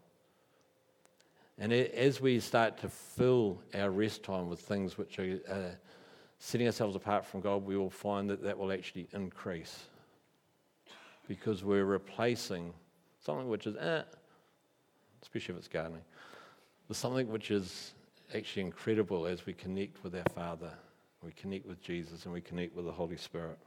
And 1.58 1.74
as 1.74 2.22
we 2.22 2.40
start 2.40 2.78
to 2.80 2.90
fill 2.90 3.60
our 3.74 3.90
rest 3.90 4.24
time 4.24 4.48
with 4.48 4.60
things 4.60 4.98
which 4.98 5.20
are 5.20 5.40
uh, 5.50 5.76
setting 6.44 6.68
ourselves 6.68 6.94
apart 6.94 7.26
from 7.26 7.40
God, 7.40 7.64
we 7.64 7.78
will 7.78 7.90
find 7.90 8.30
that 8.30 8.44
that 8.44 8.58
will 8.58 8.74
actually 8.74 9.08
increase 9.14 9.86
because 11.26 11.64
we're 11.64 11.86
replacing 11.86 12.74
something 13.22 13.48
which 13.48 13.66
is, 13.66 13.78
eh, 13.78 14.02
especially 15.22 15.54
if 15.54 15.60
it's 15.60 15.70
gardening, 15.70 16.02
with 16.90 16.98
something 16.98 17.30
which 17.30 17.50
is 17.50 17.94
actually 18.36 18.64
incredible 18.64 19.26
as 19.26 19.46
we 19.46 19.54
connect 19.54 20.04
with 20.04 20.14
our 20.16 20.26
Father, 20.36 20.70
we 21.24 21.32
connect 21.32 21.66
with 21.66 21.82
Jesus, 21.82 22.26
and 22.26 22.34
we 22.34 22.42
connect 22.42 22.76
with 22.76 22.84
the 22.84 22.92
Holy 22.92 23.16
Spirit. 23.16 23.58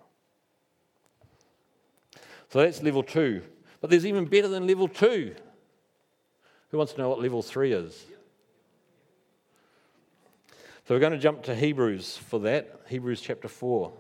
So 2.50 2.60
that's 2.60 2.82
level 2.82 3.02
two. 3.02 3.40
But 3.80 3.88
there's 3.88 4.04
even 4.04 4.26
better 4.26 4.48
than 4.48 4.66
level 4.66 4.86
two. 4.86 5.34
Who 6.70 6.76
wants 6.76 6.92
to 6.92 6.98
know 6.98 7.08
what 7.08 7.22
level 7.22 7.40
three 7.40 7.72
is? 7.72 8.04
So 10.86 10.94
we're 10.94 11.00
going 11.00 11.14
to 11.14 11.18
jump 11.18 11.42
to 11.42 11.54
Hebrews 11.56 12.16
for 12.16 12.38
that, 12.40 12.82
Hebrews 12.86 13.20
chapter 13.20 13.48
4. 13.48 13.92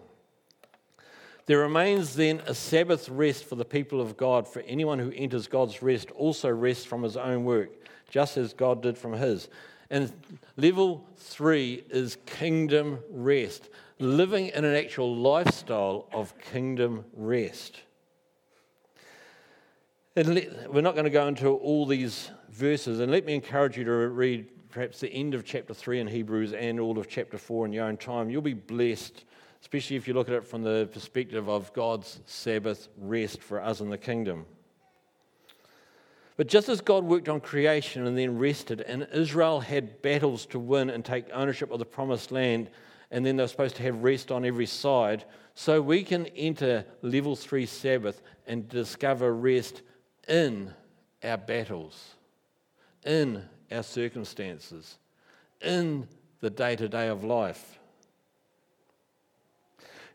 There 1.46 1.58
remains 1.58 2.14
then 2.14 2.40
a 2.46 2.54
Sabbath 2.54 3.08
rest 3.08 3.44
for 3.44 3.56
the 3.56 3.64
people 3.64 4.00
of 4.00 4.16
God, 4.16 4.46
for 4.46 4.62
anyone 4.68 5.00
who 5.00 5.10
enters 5.10 5.48
God's 5.48 5.82
rest 5.82 6.12
also 6.12 6.48
rests 6.48 6.84
from 6.84 7.02
his 7.02 7.16
own 7.16 7.44
work, 7.44 7.70
just 8.08 8.36
as 8.36 8.52
God 8.52 8.82
did 8.82 8.96
from 8.96 9.14
his. 9.14 9.48
And 9.90 10.12
level 10.56 11.04
three 11.16 11.82
is 11.90 12.18
kingdom 12.24 13.00
rest, 13.10 13.68
living 13.98 14.52
in 14.54 14.64
an 14.64 14.76
actual 14.76 15.16
lifestyle 15.16 16.08
of 16.12 16.38
kingdom 16.38 17.04
rest. 17.16 17.80
And 20.14 20.36
let, 20.36 20.72
we're 20.72 20.82
not 20.82 20.94
going 20.94 21.02
to 21.02 21.10
go 21.10 21.26
into 21.26 21.48
all 21.48 21.84
these 21.84 22.30
verses, 22.48 23.00
and 23.00 23.10
let 23.10 23.24
me 23.24 23.34
encourage 23.34 23.76
you 23.76 23.82
to 23.82 23.90
read 23.90 24.46
perhaps 24.76 25.00
the 25.00 25.10
end 25.10 25.32
of 25.32 25.42
chapter 25.42 25.72
3 25.72 26.00
in 26.00 26.06
Hebrews 26.06 26.52
and 26.52 26.78
all 26.78 26.98
of 26.98 27.08
chapter 27.08 27.38
4 27.38 27.64
in 27.64 27.72
your 27.72 27.86
own 27.86 27.96
time. 27.96 28.28
You'll 28.28 28.42
be 28.42 28.52
blessed, 28.52 29.24
especially 29.62 29.96
if 29.96 30.06
you 30.06 30.12
look 30.12 30.28
at 30.28 30.34
it 30.34 30.46
from 30.46 30.62
the 30.62 30.86
perspective 30.92 31.48
of 31.48 31.72
God's 31.72 32.20
Sabbath 32.26 32.88
rest 32.98 33.42
for 33.42 33.58
us 33.58 33.80
in 33.80 33.88
the 33.88 33.96
kingdom. 33.96 34.44
But 36.36 36.48
just 36.48 36.68
as 36.68 36.82
God 36.82 37.04
worked 37.04 37.30
on 37.30 37.40
creation 37.40 38.06
and 38.06 38.18
then 38.18 38.38
rested, 38.38 38.82
and 38.82 39.08
Israel 39.14 39.60
had 39.60 40.02
battles 40.02 40.44
to 40.44 40.58
win 40.58 40.90
and 40.90 41.02
take 41.02 41.24
ownership 41.32 41.70
of 41.70 41.78
the 41.78 41.86
promised 41.86 42.30
land, 42.30 42.68
and 43.10 43.24
then 43.24 43.38
they're 43.38 43.48
supposed 43.48 43.76
to 43.76 43.82
have 43.82 44.02
rest 44.02 44.30
on 44.30 44.44
every 44.44 44.66
side, 44.66 45.24
so 45.54 45.80
we 45.80 46.02
can 46.02 46.26
enter 46.36 46.84
level 47.00 47.34
three 47.34 47.64
Sabbath 47.64 48.20
and 48.46 48.68
discover 48.68 49.34
rest 49.34 49.80
in 50.28 50.74
our 51.24 51.38
battles, 51.38 52.16
in 53.06 53.42
our 53.70 53.82
circumstances, 53.82 54.98
in 55.60 56.06
the 56.40 56.50
day 56.50 56.76
to 56.76 56.88
day 56.88 57.08
of 57.08 57.24
life. 57.24 57.78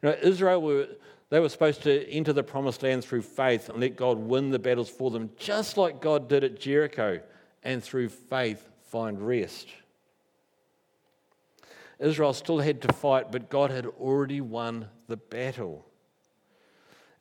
You 0.02 0.10
know, 0.10 0.16
Israel 0.22 0.62
were 0.62 0.88
they 1.32 1.40
were 1.40 1.50
supposed 1.50 1.84
to 1.84 2.10
enter 2.10 2.34
the 2.34 2.44
promised 2.44 2.84
land 2.84 3.06
through 3.06 3.22
faith 3.22 3.70
and 3.70 3.80
let 3.80 3.96
God 3.96 4.18
win 4.18 4.50
the 4.50 4.60
battles 4.60 4.90
for 4.90 5.10
them, 5.10 5.30
just 5.38 5.78
like 5.78 6.02
God 6.02 6.28
did 6.28 6.44
at 6.44 6.60
Jericho, 6.60 7.22
and 7.64 7.82
through 7.82 8.10
faith 8.10 8.68
find 8.84 9.26
rest. 9.26 9.70
Israel 12.00 12.34
still 12.34 12.60
had 12.60 12.82
to 12.82 12.92
fight, 12.92 13.32
but 13.32 13.50
God 13.50 13.72
had 13.72 13.86
already 13.86 14.42
won 14.42 14.90
the 15.08 15.16
battle. 15.16 15.86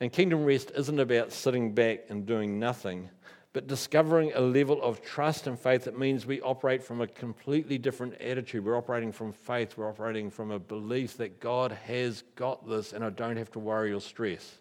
And 0.01 0.11
kingdom 0.11 0.43
rest 0.43 0.71
isn't 0.75 0.99
about 0.99 1.31
sitting 1.31 1.73
back 1.73 2.05
and 2.09 2.25
doing 2.25 2.59
nothing 2.59 3.09
but 3.53 3.67
discovering 3.67 4.31
a 4.33 4.39
level 4.39 4.81
of 4.81 5.01
trust 5.01 5.45
and 5.45 5.59
faith 5.59 5.83
that 5.83 5.99
means 5.99 6.25
we 6.25 6.39
operate 6.41 6.81
from 6.81 7.01
a 7.01 7.07
completely 7.07 7.77
different 7.77 8.13
attitude. 8.21 8.63
We're 8.63 8.77
operating 8.77 9.11
from 9.11 9.33
faith, 9.33 9.75
we're 9.75 9.89
operating 9.89 10.29
from 10.29 10.51
a 10.51 10.59
belief 10.59 11.17
that 11.17 11.39
God 11.41 11.71
has 11.85 12.23
got 12.35 12.67
this 12.67 12.93
and 12.93 13.03
I 13.03 13.09
don't 13.09 13.37
have 13.37 13.51
to 13.51 13.59
worry 13.59 13.91
or 13.91 13.99
stress. 13.99 14.57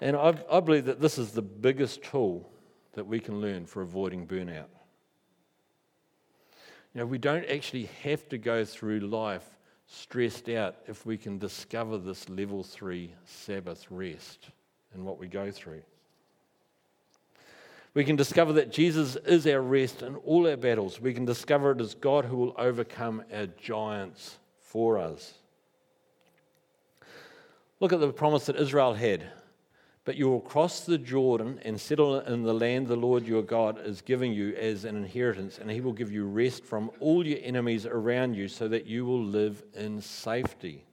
And 0.00 0.16
I, 0.16 0.34
I 0.50 0.60
believe 0.60 0.84
that 0.84 1.00
this 1.00 1.18
is 1.18 1.32
the 1.32 1.42
biggest 1.42 2.04
tool 2.04 2.48
that 2.92 3.06
we 3.06 3.18
can 3.18 3.40
learn 3.40 3.66
for 3.66 3.82
avoiding 3.82 4.26
burnout. 4.26 4.68
You 6.92 7.00
know, 7.00 7.06
we 7.06 7.18
don't 7.18 7.46
actually 7.46 7.88
have 8.04 8.28
to 8.28 8.38
go 8.38 8.64
through 8.64 9.00
life 9.00 9.48
stressed 9.86 10.48
out 10.48 10.76
if 10.86 11.04
we 11.04 11.16
can 11.16 11.38
discover 11.38 11.98
this 11.98 12.28
level 12.28 12.62
three 12.62 13.12
Sabbath 13.24 13.86
rest 13.90 14.50
in 14.94 15.04
what 15.04 15.18
we 15.18 15.26
go 15.26 15.50
through. 15.50 15.82
We 17.94 18.04
can 18.04 18.16
discover 18.16 18.52
that 18.54 18.72
Jesus 18.72 19.16
is 19.16 19.46
our 19.46 19.62
rest 19.62 20.02
in 20.02 20.16
all 20.16 20.48
our 20.48 20.56
battles. 20.56 21.00
We 21.00 21.14
can 21.14 21.24
discover 21.24 21.70
it 21.70 21.80
as 21.80 21.94
God 21.94 22.24
who 22.24 22.36
will 22.36 22.54
overcome 22.58 23.22
our 23.32 23.46
giants 23.46 24.38
for 24.60 24.98
us. 24.98 25.34
Look 27.78 27.92
at 27.92 28.00
the 28.00 28.12
promise 28.12 28.46
that 28.46 28.56
Israel 28.56 28.94
had. 28.94 29.24
But 30.04 30.16
you 30.16 30.28
will 30.28 30.40
cross 30.40 30.80
the 30.80 30.98
Jordan 30.98 31.60
and 31.62 31.80
settle 31.80 32.20
in 32.20 32.42
the 32.42 32.52
land 32.52 32.88
the 32.88 32.96
Lord 32.96 33.24
your 33.24 33.42
God 33.42 33.80
is 33.86 34.02
giving 34.02 34.32
you 34.32 34.54
as 34.54 34.84
an 34.84 34.96
inheritance, 34.96 35.58
and 35.58 35.70
he 35.70 35.80
will 35.80 35.94
give 35.94 36.12
you 36.12 36.26
rest 36.26 36.64
from 36.64 36.90
all 37.00 37.26
your 37.26 37.38
enemies 37.42 37.86
around 37.86 38.34
you 38.34 38.48
so 38.48 38.68
that 38.68 38.86
you 38.86 39.06
will 39.06 39.24
live 39.24 39.62
in 39.72 40.02
safety. 40.02 40.84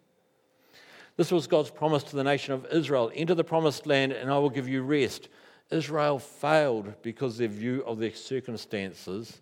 This 1.17 1.31
was 1.31 1.47
God's 1.47 1.69
promise 1.69 2.03
to 2.03 2.15
the 2.15 2.23
nation 2.23 2.53
of 2.53 2.65
Israel 2.71 3.11
enter 3.13 3.35
the 3.35 3.43
promised 3.43 3.85
land, 3.85 4.11
and 4.11 4.31
I 4.31 4.37
will 4.39 4.49
give 4.49 4.67
you 4.67 4.81
rest. 4.81 5.29
Israel 5.69 6.19
failed 6.19 6.93
because 7.01 7.37
their 7.37 7.47
view 7.47 7.83
of 7.85 7.99
their 7.99 8.13
circumstances, 8.13 9.39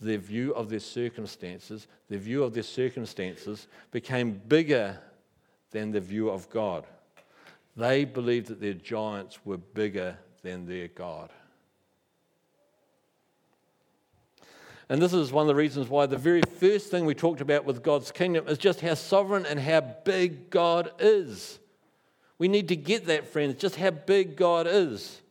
their 0.00 0.18
view 0.18 0.54
of 0.54 0.68
their 0.68 0.80
circumstances, 0.80 1.86
their 2.08 2.18
view 2.18 2.42
of 2.42 2.54
their 2.54 2.62
circumstances 2.62 3.66
became 3.90 4.40
bigger 4.48 4.98
than 5.70 5.90
the 5.90 6.00
view 6.00 6.30
of 6.30 6.48
God. 6.50 6.86
They 7.76 8.04
believed 8.04 8.48
that 8.48 8.60
their 8.60 8.74
giants 8.74 9.44
were 9.44 9.58
bigger 9.58 10.18
than 10.42 10.66
their 10.66 10.88
God. 10.88 11.30
And 14.90 15.00
this 15.00 15.12
is 15.12 15.30
one 15.30 15.42
of 15.44 15.46
the 15.46 15.54
reasons 15.54 15.88
why 15.88 16.06
the 16.06 16.18
very 16.18 16.42
first 16.58 16.90
thing 16.90 17.04
we 17.04 17.14
talked 17.14 17.40
about 17.40 17.64
with 17.64 17.80
God's 17.80 18.10
kingdom 18.10 18.48
is 18.48 18.58
just 18.58 18.80
how 18.80 18.94
sovereign 18.94 19.46
and 19.46 19.60
how 19.60 19.80
big 19.80 20.50
God 20.50 20.90
is. 20.98 21.60
We 22.38 22.48
need 22.48 22.66
to 22.68 22.76
get 22.76 23.06
that, 23.06 23.28
friends, 23.28 23.54
just 23.54 23.76
how 23.76 23.90
big 23.92 24.34
God 24.34 24.66
is. 24.66 25.22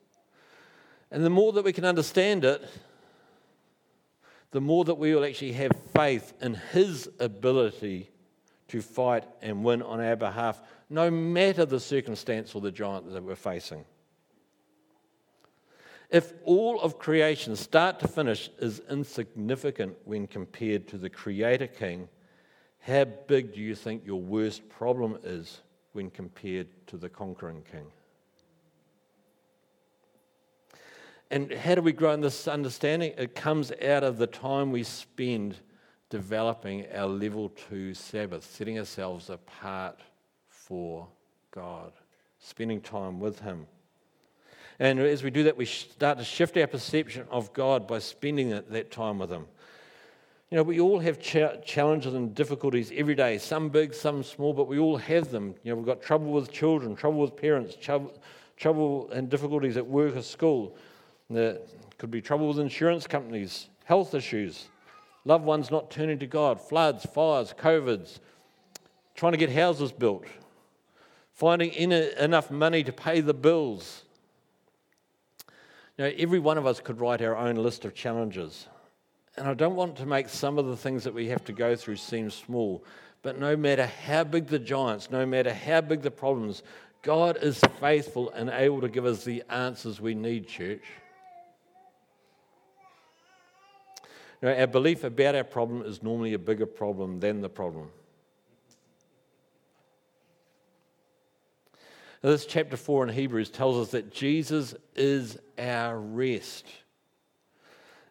And 1.12 1.26
the 1.26 1.30
more 1.30 1.52
that 1.52 1.66
we 1.66 1.74
can 1.74 1.84
understand 1.84 2.46
it, 2.46 2.64
the 4.52 4.62
more 4.62 4.86
that 4.86 4.96
we 4.96 5.14
will 5.14 5.26
actually 5.26 5.52
have 5.52 5.74
faith 5.94 6.32
in 6.40 6.54
His 6.54 7.10
ability 7.20 8.10
to 8.70 8.82
fight 8.82 9.26
and 9.42 9.66
win 9.66 9.82
on 9.82 10.00
our 10.00 10.16
behalf, 10.16 10.62
no 10.90 11.12
matter 11.12 11.66
the 11.66 11.82
circumstance 11.82 12.56
or 12.56 12.62
the 12.62 12.72
giant 12.72 13.12
that 13.12 13.22
we're 13.22 13.36
facing. 13.36 13.84
If 16.10 16.34
all 16.44 16.82
of 16.82 16.98
creation, 16.98 17.56
start 17.56 18.00
to 18.00 18.08
finish, 18.08 18.50
is 18.60 18.82
insignificant 18.90 19.96
when 20.06 20.26
compared 20.26 20.88
to 20.88 20.98
the 20.98 21.10
Creator 21.10 21.68
King, 21.68 22.10
how 22.80 23.06
big 23.06 23.54
do 23.54 23.60
you 23.60 23.76
think 23.76 24.06
your 24.06 24.20
worst 24.20 24.68
problem 24.70 25.20
is 25.24 25.62
when 25.92 26.10
compared 26.10 26.68
to 26.88 26.98
the 26.98 27.10
conquering 27.10 27.64
King? 27.72 27.86
And 31.30 31.54
how 31.54 31.76
do 31.76 31.84
we 31.84 31.92
grow 31.92 32.14
in 32.14 32.22
this 32.22 32.48
understanding? 32.48 33.14
It 33.16 33.36
comes 33.36 33.72
out 33.72 34.04
of 34.04 34.18
the 34.18 34.26
time 34.26 34.72
we 34.72 34.82
spend 34.82 35.58
developing 36.10 36.88
our 36.92 37.06
level 37.06 37.50
two 37.50 37.94
Sabbath, 37.94 38.44
setting 38.44 38.80
ourselves 38.80 39.30
apart 39.30 40.00
for 40.48 41.08
God, 41.52 41.92
spending 42.40 42.82
time 42.82 43.20
with 43.20 43.40
Him. 43.42 43.68
And 44.80 45.00
as 45.00 45.24
we 45.24 45.30
do 45.30 45.44
that, 45.44 45.58
we 45.58 45.66
start 45.66 46.18
to 46.20 46.24
shift 46.24 46.56
our 46.58 46.68
perception 46.68 47.26
of 47.30 47.52
God 47.54 47.88
by 47.88 48.00
spending 48.00 48.50
that 48.50 48.92
time 48.92 49.20
with 49.20 49.30
Him. 49.30 49.46
You 50.50 50.56
know, 50.56 50.64
we 50.64 50.80
all 50.80 51.00
have 51.00 51.22
cha- 51.22 51.58
challenges 51.58 52.14
and 52.16 52.34
difficulties 52.34 52.92
every 52.96 53.14
day, 53.14 53.38
some 53.38 53.70
big, 53.70 53.94
some 53.94 54.24
small, 54.24 54.54
but 54.54 54.68
we 54.68 54.80
all 54.80 54.98
have 54.98 55.30
them. 55.30 55.54
You 55.64 55.72
know, 55.72 55.76
we've 55.76 55.86
got 55.86 56.02
trouble 56.02 56.32
with 56.32 56.52
children, 56.52 56.96
trouble 56.96 57.20
with 57.20 57.36
parents, 57.36 57.76
trouble, 57.76 58.14
trouble 58.60 59.10
and 59.12 59.30
difficulties 59.30 59.78
at 59.78 59.86
work 59.86 60.16
or 60.16 60.22
school. 60.22 60.76
There 61.30 61.58
could 61.98 62.12
be 62.12 62.22
trouble 62.22 62.48
with 62.48 62.60
insurance 62.60 63.08
companies, 63.08 63.70
health 63.86 64.14
issues, 64.14 64.68
loved 65.26 65.46
ones 65.46 65.72
not 65.72 65.90
turning 65.90 66.20
to 66.20 66.28
God, 66.28 66.60
floods, 66.60 67.06
fires, 67.06 67.54
COVIDs, 67.58 68.20
trying 69.16 69.32
to 69.32 69.38
get 69.38 69.52
houses 69.52 69.92
built, 69.92 70.26
finding 71.34 71.72
enough 71.74 72.52
money 72.52 72.84
to 72.84 72.92
pay 72.92 73.22
the 73.22 73.34
bills. 73.34 74.04
You 76.00 76.06
know, 76.06 76.14
every 76.18 76.40
one 76.40 76.58
of 76.58 76.66
us 76.66 76.80
could 76.80 77.02
write 77.02 77.22
our 77.22 77.36
own 77.36 77.58
list 77.58 77.84
of 77.84 77.94
challenges. 77.94 78.68
And 79.36 79.50
I 79.50 79.54
don't 79.54 79.76
want 79.76 79.98
to 79.98 80.06
make 80.06 80.30
some 80.30 80.58
of 80.58 80.66
the 80.66 80.78
things 80.78 81.04
that 81.04 81.14
we 81.14 81.28
have 81.28 81.44
to 81.44 81.52
go 81.52 81.76
through 81.76 81.98
seem 81.98 82.30
small, 82.30 82.86
but 83.22 83.38
no 83.38 83.58
matter 83.58 83.86
how 83.86 84.24
big 84.24 84.48
the 84.48 84.60
giants, 84.60 85.12
no 85.12 85.26
matter 85.26 85.54
how 85.54 85.82
big 85.82 86.02
the 86.02 86.10
problems, 86.10 86.64
God 87.02 87.38
is 87.42 87.60
faithful 87.82 88.30
and 88.30 88.50
able 88.50 88.80
to 88.80 88.88
give 88.88 89.06
us 89.06 89.26
the 89.26 89.44
answers 89.50 90.00
we 90.00 90.16
need, 90.16 90.48
church. 90.48 90.86
Know, 94.42 94.56
our 94.58 94.68
belief 94.68 95.04
about 95.04 95.36
our 95.36 95.44
problem 95.44 95.82
is 95.82 96.02
normally 96.02 96.34
a 96.34 96.40
bigger 96.40 96.66
problem 96.66 97.20
than 97.20 97.42
the 97.42 97.50
problem. 97.50 97.90
This 102.22 102.46
chapter 102.46 102.76
4 102.76 103.08
in 103.08 103.14
Hebrews 103.14 103.50
tells 103.50 103.78
us 103.78 103.92
that 103.92 104.12
Jesus 104.12 104.76
is 104.94 105.40
our 105.58 105.98
rest. 105.98 106.66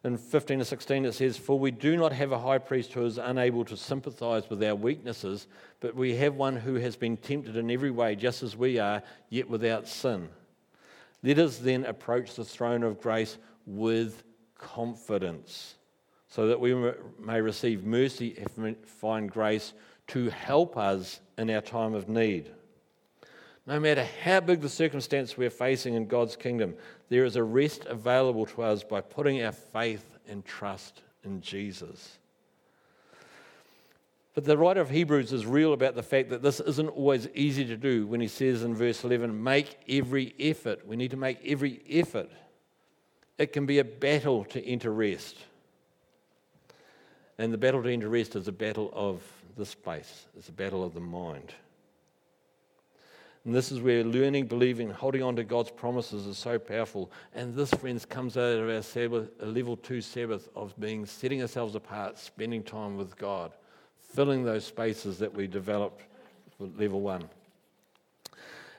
In 0.03 0.17
15 0.17 0.59
to 0.59 0.65
16, 0.65 1.05
it 1.05 1.11
says, 1.13 1.37
For 1.37 1.59
we 1.59 1.69
do 1.69 1.95
not 1.95 2.11
have 2.13 2.31
a 2.31 2.39
high 2.39 2.57
priest 2.57 2.93
who 2.93 3.05
is 3.05 3.19
unable 3.19 3.63
to 3.65 3.77
sympathize 3.77 4.49
with 4.49 4.63
our 4.63 4.73
weaknesses, 4.73 5.45
but 5.79 5.93
we 5.93 6.15
have 6.15 6.35
one 6.35 6.55
who 6.55 6.75
has 6.75 6.95
been 6.95 7.17
tempted 7.17 7.55
in 7.55 7.69
every 7.69 7.91
way, 7.91 8.15
just 8.15 8.41
as 8.41 8.55
we 8.55 8.79
are, 8.79 9.03
yet 9.29 9.47
without 9.47 9.87
sin. 9.87 10.29
Let 11.21 11.37
us 11.37 11.57
then 11.57 11.85
approach 11.85 12.33
the 12.33 12.45
throne 12.45 12.81
of 12.81 13.01
grace 13.01 13.37
with 13.67 14.23
confidence 14.57 15.75
so 16.29 16.47
that 16.47 16.59
we 16.59 16.73
may 17.19 17.41
receive 17.41 17.85
mercy 17.85 18.43
and 18.57 18.75
find 18.87 19.29
grace 19.29 19.73
to 20.07 20.29
help 20.29 20.77
us 20.77 21.19
in 21.37 21.51
our 21.51 21.61
time 21.61 21.93
of 21.93 22.09
need. 22.09 22.49
No 23.69 23.79
matter 23.79 24.03
how 24.23 24.39
big 24.39 24.61
the 24.61 24.67
circumstance 24.67 25.37
we're 25.37 25.51
facing 25.51 25.93
in 25.93 26.07
God's 26.07 26.35
kingdom, 26.35 26.73
there 27.09 27.23
is 27.23 27.35
a 27.35 27.43
rest 27.43 27.85
available 27.85 28.47
to 28.47 28.63
us 28.63 28.83
by 28.83 28.99
putting 28.99 29.43
our 29.43 29.51
faith 29.51 30.17
and 30.27 30.43
trust 30.43 31.03
in 31.23 31.39
Jesus. 31.39 32.17
But 34.33 34.45
the 34.45 34.57
writer 34.57 34.81
of 34.81 34.89
Hebrews 34.89 35.31
is 35.31 35.45
real 35.45 35.73
about 35.73 35.93
the 35.93 36.01
fact 36.01 36.31
that 36.31 36.41
this 36.41 36.59
isn't 36.59 36.89
always 36.89 37.27
easy 37.35 37.63
to 37.65 37.77
do 37.77 38.07
when 38.07 38.21
he 38.21 38.27
says 38.27 38.63
in 38.63 38.73
verse 38.73 39.03
11, 39.03 39.43
make 39.43 39.77
every 39.87 40.33
effort. 40.39 40.87
We 40.87 40.95
need 40.95 41.11
to 41.11 41.17
make 41.17 41.37
every 41.45 41.83
effort. 41.87 42.31
It 43.37 43.53
can 43.53 43.67
be 43.67 43.77
a 43.77 43.83
battle 43.83 44.45
to 44.45 44.65
enter 44.65 44.91
rest. 44.91 45.35
And 47.37 47.53
the 47.53 47.57
battle 47.59 47.83
to 47.83 47.93
enter 47.93 48.09
rest 48.09 48.35
is 48.35 48.47
a 48.47 48.51
battle 48.51 48.89
of 48.93 49.21
the 49.57 49.65
space, 49.65 50.25
it's 50.35 50.49
a 50.49 50.53
battle 50.53 50.83
of 50.83 50.95
the 50.95 51.01
mind. 51.01 51.53
And 53.49 53.55
this 53.55 53.71
is 53.71 53.81
where 53.81 54.03
learning, 54.03 54.45
believing, 54.45 54.91
holding 54.91 55.23
on 55.23 55.35
to 55.37 55.43
God's 55.43 55.71
promises 55.71 56.27
is 56.27 56.37
so 56.37 56.59
powerful. 56.59 57.11
And 57.33 57.55
this, 57.55 57.71
friends, 57.71 58.05
comes 58.05 58.37
out 58.37 58.59
of 58.59 58.69
our 58.69 58.83
Sabbath, 58.83 59.31
level 59.41 59.75
two 59.75 60.01
Sabbath 60.01 60.47
of 60.55 60.79
being 60.79 61.03
setting 61.07 61.41
ourselves 61.41 61.73
apart, 61.73 62.19
spending 62.19 62.61
time 62.61 62.95
with 62.95 63.17
God, 63.17 63.53
filling 64.13 64.43
those 64.43 64.65
spaces 64.65 65.17
that 65.17 65.33
we 65.33 65.47
developed 65.47 66.03
with 66.59 66.79
level 66.79 67.01
one. 67.01 67.27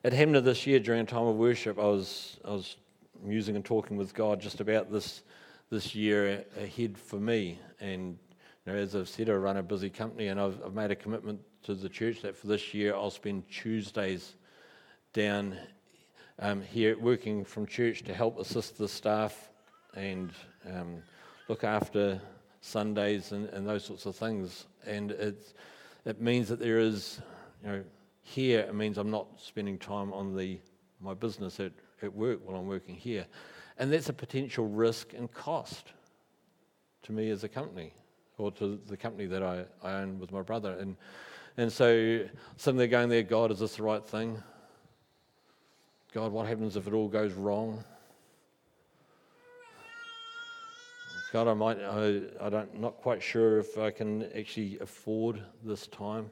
At 0.04 0.12
Hanmer 0.12 0.40
this 0.40 0.68
year, 0.68 0.78
during 0.78 1.00
a 1.00 1.04
time 1.04 1.26
of 1.26 1.34
worship, 1.34 1.76
I 1.76 1.86
was, 1.86 2.38
I 2.44 2.50
was 2.50 2.76
musing 3.24 3.56
and 3.56 3.64
talking 3.64 3.96
with 3.96 4.14
God 4.14 4.40
just 4.40 4.60
about 4.60 4.92
this, 4.92 5.22
this 5.70 5.96
year 5.96 6.44
ahead 6.56 6.96
for 6.96 7.16
me. 7.16 7.58
And 7.80 8.16
know, 8.70 8.74
as 8.74 8.94
I've 8.94 9.08
said, 9.08 9.28
I 9.28 9.32
run 9.32 9.56
a 9.56 9.62
busy 9.62 9.90
company 9.90 10.28
and 10.28 10.40
I've, 10.40 10.58
I've 10.64 10.74
made 10.74 10.90
a 10.90 10.96
commitment 10.96 11.40
to 11.64 11.74
the 11.74 11.88
church 11.88 12.22
that 12.22 12.36
for 12.36 12.46
this 12.46 12.72
year 12.72 12.94
I'll 12.94 13.10
spend 13.10 13.48
Tuesdays 13.50 14.36
down 15.12 15.56
um, 16.38 16.62
here 16.62 16.98
working 16.98 17.44
from 17.44 17.66
church 17.66 18.02
to 18.04 18.14
help 18.14 18.38
assist 18.38 18.78
the 18.78 18.88
staff 18.88 19.50
and 19.94 20.30
um, 20.68 21.02
look 21.48 21.64
after 21.64 22.20
Sundays 22.60 23.32
and, 23.32 23.48
and, 23.48 23.66
those 23.66 23.84
sorts 23.84 24.06
of 24.06 24.14
things. 24.14 24.66
And 24.86 25.10
it's, 25.10 25.54
it 26.04 26.20
means 26.20 26.48
that 26.48 26.60
there 26.60 26.78
is, 26.78 27.20
you 27.62 27.68
know, 27.68 27.84
here 28.22 28.60
it 28.60 28.74
means 28.74 28.98
I'm 28.98 29.10
not 29.10 29.26
spending 29.40 29.78
time 29.78 30.12
on 30.12 30.36
the 30.36 30.58
my 31.00 31.14
business 31.14 31.58
at, 31.60 31.72
at 32.02 32.14
work 32.14 32.40
while 32.44 32.56
I'm 32.58 32.66
working 32.66 32.94
here. 32.94 33.26
And 33.78 33.92
that's 33.92 34.08
a 34.08 34.12
potential 34.12 34.66
risk 34.66 35.14
and 35.14 35.32
cost 35.32 35.92
to 37.02 37.12
me 37.12 37.30
as 37.30 37.44
a 37.44 37.48
company 37.48 37.94
or 38.36 38.50
to 38.52 38.78
the 38.86 38.96
company 38.96 39.26
that 39.26 39.42
I, 39.42 39.64
I 39.82 39.94
own 39.94 40.18
with 40.18 40.32
my 40.32 40.42
brother. 40.42 40.76
And, 40.78 40.96
and 41.56 41.72
so 41.72 42.26
they're 42.64 42.86
going 42.86 43.08
there, 43.08 43.22
God, 43.22 43.50
is 43.50 43.60
this 43.60 43.76
the 43.76 43.82
right 43.82 44.04
thing? 44.04 44.42
God, 46.12 46.32
what 46.32 46.46
happens 46.46 46.76
if 46.76 46.86
it 46.86 46.92
all 46.92 47.08
goes 47.08 47.32
wrong? 47.34 47.84
God, 51.32 51.46
I 51.46 51.54
might, 51.54 51.78
I, 51.80 52.22
I 52.40 52.48
don't, 52.48 52.80
not 52.80 52.96
quite 52.96 53.22
sure 53.22 53.60
if 53.60 53.78
I 53.78 53.92
can 53.92 54.24
actually 54.36 54.78
afford 54.80 55.40
this 55.64 55.86
time. 55.86 56.28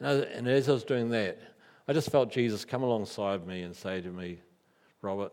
And, 0.00 0.08
I, 0.08 0.12
and 0.36 0.48
as 0.48 0.68
I 0.68 0.72
was 0.72 0.82
doing 0.82 1.10
that, 1.10 1.38
I 1.86 1.92
just 1.92 2.10
felt 2.10 2.32
Jesus 2.32 2.64
come 2.64 2.82
alongside 2.82 3.46
me 3.46 3.62
and 3.62 3.74
say 3.74 4.00
to 4.00 4.08
me, 4.08 4.40
Robert, 5.00 5.32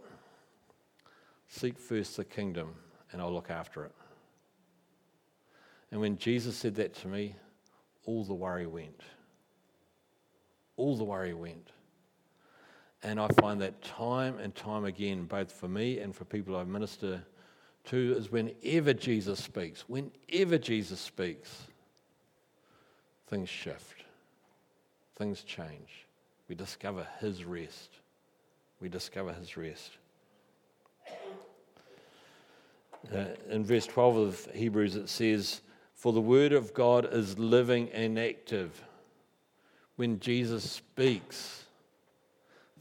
seek 1.47 1.80
first 1.80 2.17
the 2.17 2.25
kingdom 2.25 2.75
and 3.12 3.19
I'll 3.19 3.34
look 3.34 3.49
after 3.49 3.86
it. 3.86 3.95
And 5.91 5.99
when 5.99 6.17
Jesus 6.17 6.56
said 6.56 6.75
that 6.75 6.93
to 6.95 7.08
me, 7.08 7.36
all 8.06 8.23
the 8.23 8.36
worry 8.36 8.67
went. 8.67 9.02
All 10.78 10.95
the 10.95 11.04
worry 11.04 11.34
went. 11.34 11.71
And 13.03 13.19
I 13.19 13.27
find 13.29 13.62
that 13.62 13.81
time 13.81 14.39
and 14.39 14.53
time 14.53 14.85
again, 14.85 15.25
both 15.25 15.51
for 15.51 15.67
me 15.67 15.99
and 15.99 16.15
for 16.15 16.25
people 16.25 16.55
I 16.55 16.63
minister 16.63 17.24
to, 17.86 18.15
is 18.17 18.32
whenever 18.32 18.93
Jesus 18.93 19.41
speaks, 19.41 19.86
whenever 19.88 20.57
Jesus 20.57 20.99
speaks, 20.99 21.63
things 23.28 23.47
shift, 23.47 24.03
things 25.17 25.43
change. 25.43 26.07
We 26.49 26.55
discover 26.55 27.07
His 27.19 27.45
rest. 27.45 27.89
We 28.82 28.89
discover 28.89 29.34
His 29.34 29.55
rest. 29.55 29.91
Uh, 33.15 33.26
in 33.49 33.63
verse 33.63 33.86
12 33.86 34.17
of 34.17 34.47
Hebrews, 34.53 34.95
it 34.97 35.07
says, 35.07 35.61
for 35.99 36.13
the 36.13 36.21
word 36.21 36.53
of 36.53 36.74
God 36.74 37.13
is 37.13 37.38
living 37.38 37.89
and 37.89 38.17
active. 38.17 38.82
When 39.97 40.19
Jesus 40.21 40.63
speaks, 40.63 41.65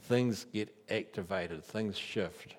things 0.08 0.46
get 0.52 0.74
activated, 0.90 1.62
things 1.62 1.96
shift. 1.96 2.54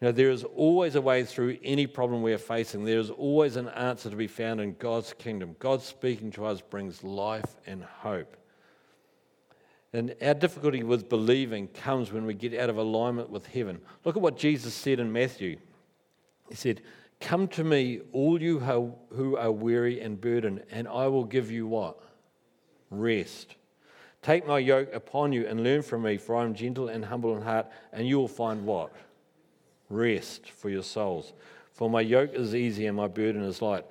You 0.00 0.08
know, 0.08 0.12
there 0.12 0.30
is 0.30 0.44
always 0.44 0.94
a 0.94 1.00
way 1.00 1.24
through 1.24 1.58
any 1.62 1.86
problem 1.86 2.22
we 2.22 2.32
are 2.32 2.38
facing. 2.38 2.84
There 2.84 2.98
is 2.98 3.10
always 3.10 3.56
an 3.56 3.68
answer 3.68 4.10
to 4.10 4.16
be 4.16 4.26
found 4.26 4.60
in 4.60 4.74
God's 4.78 5.12
kingdom. 5.12 5.54
God 5.58 5.82
speaking 5.82 6.30
to 6.32 6.44
us 6.46 6.60
brings 6.60 7.04
life 7.04 7.56
and 7.66 7.84
hope. 7.84 8.36
And 9.92 10.14
our 10.22 10.34
difficulty 10.34 10.82
with 10.82 11.08
believing 11.08 11.68
comes 11.68 12.12
when 12.12 12.24
we 12.24 12.34
get 12.34 12.58
out 12.58 12.70
of 12.70 12.78
alignment 12.78 13.30
with 13.30 13.46
heaven. 13.46 13.80
Look 14.04 14.16
at 14.16 14.22
what 14.22 14.38
Jesus 14.38 14.72
said 14.72 14.98
in 14.98 15.12
Matthew. 15.12 15.58
He 16.48 16.56
said, 16.56 16.80
Come 17.20 17.46
to 17.48 17.62
me, 17.62 18.00
all 18.12 18.42
you 18.42 18.58
who 18.58 19.36
are 19.36 19.52
weary 19.52 20.00
and 20.00 20.20
burdened, 20.20 20.64
and 20.72 20.88
I 20.88 21.06
will 21.06 21.24
give 21.24 21.50
you 21.50 21.66
what? 21.68 22.00
Rest. 22.90 23.54
Take 24.22 24.46
my 24.46 24.60
yoke 24.60 24.94
upon 24.94 25.32
you 25.32 25.46
and 25.48 25.64
learn 25.64 25.82
from 25.82 26.02
me, 26.02 26.16
for 26.16 26.36
I 26.36 26.44
am 26.44 26.54
gentle 26.54 26.88
and 26.88 27.04
humble 27.04 27.36
in 27.36 27.42
heart, 27.42 27.66
and 27.92 28.06
you 28.06 28.18
will 28.18 28.28
find 28.28 28.64
what? 28.64 28.92
Rest 29.90 30.48
for 30.48 30.70
your 30.70 30.84
souls. 30.84 31.32
For 31.72 31.90
my 31.90 32.00
yoke 32.00 32.32
is 32.32 32.54
easy 32.54 32.86
and 32.86 32.96
my 32.96 33.08
burden 33.08 33.42
is 33.42 33.60
light. 33.60 33.84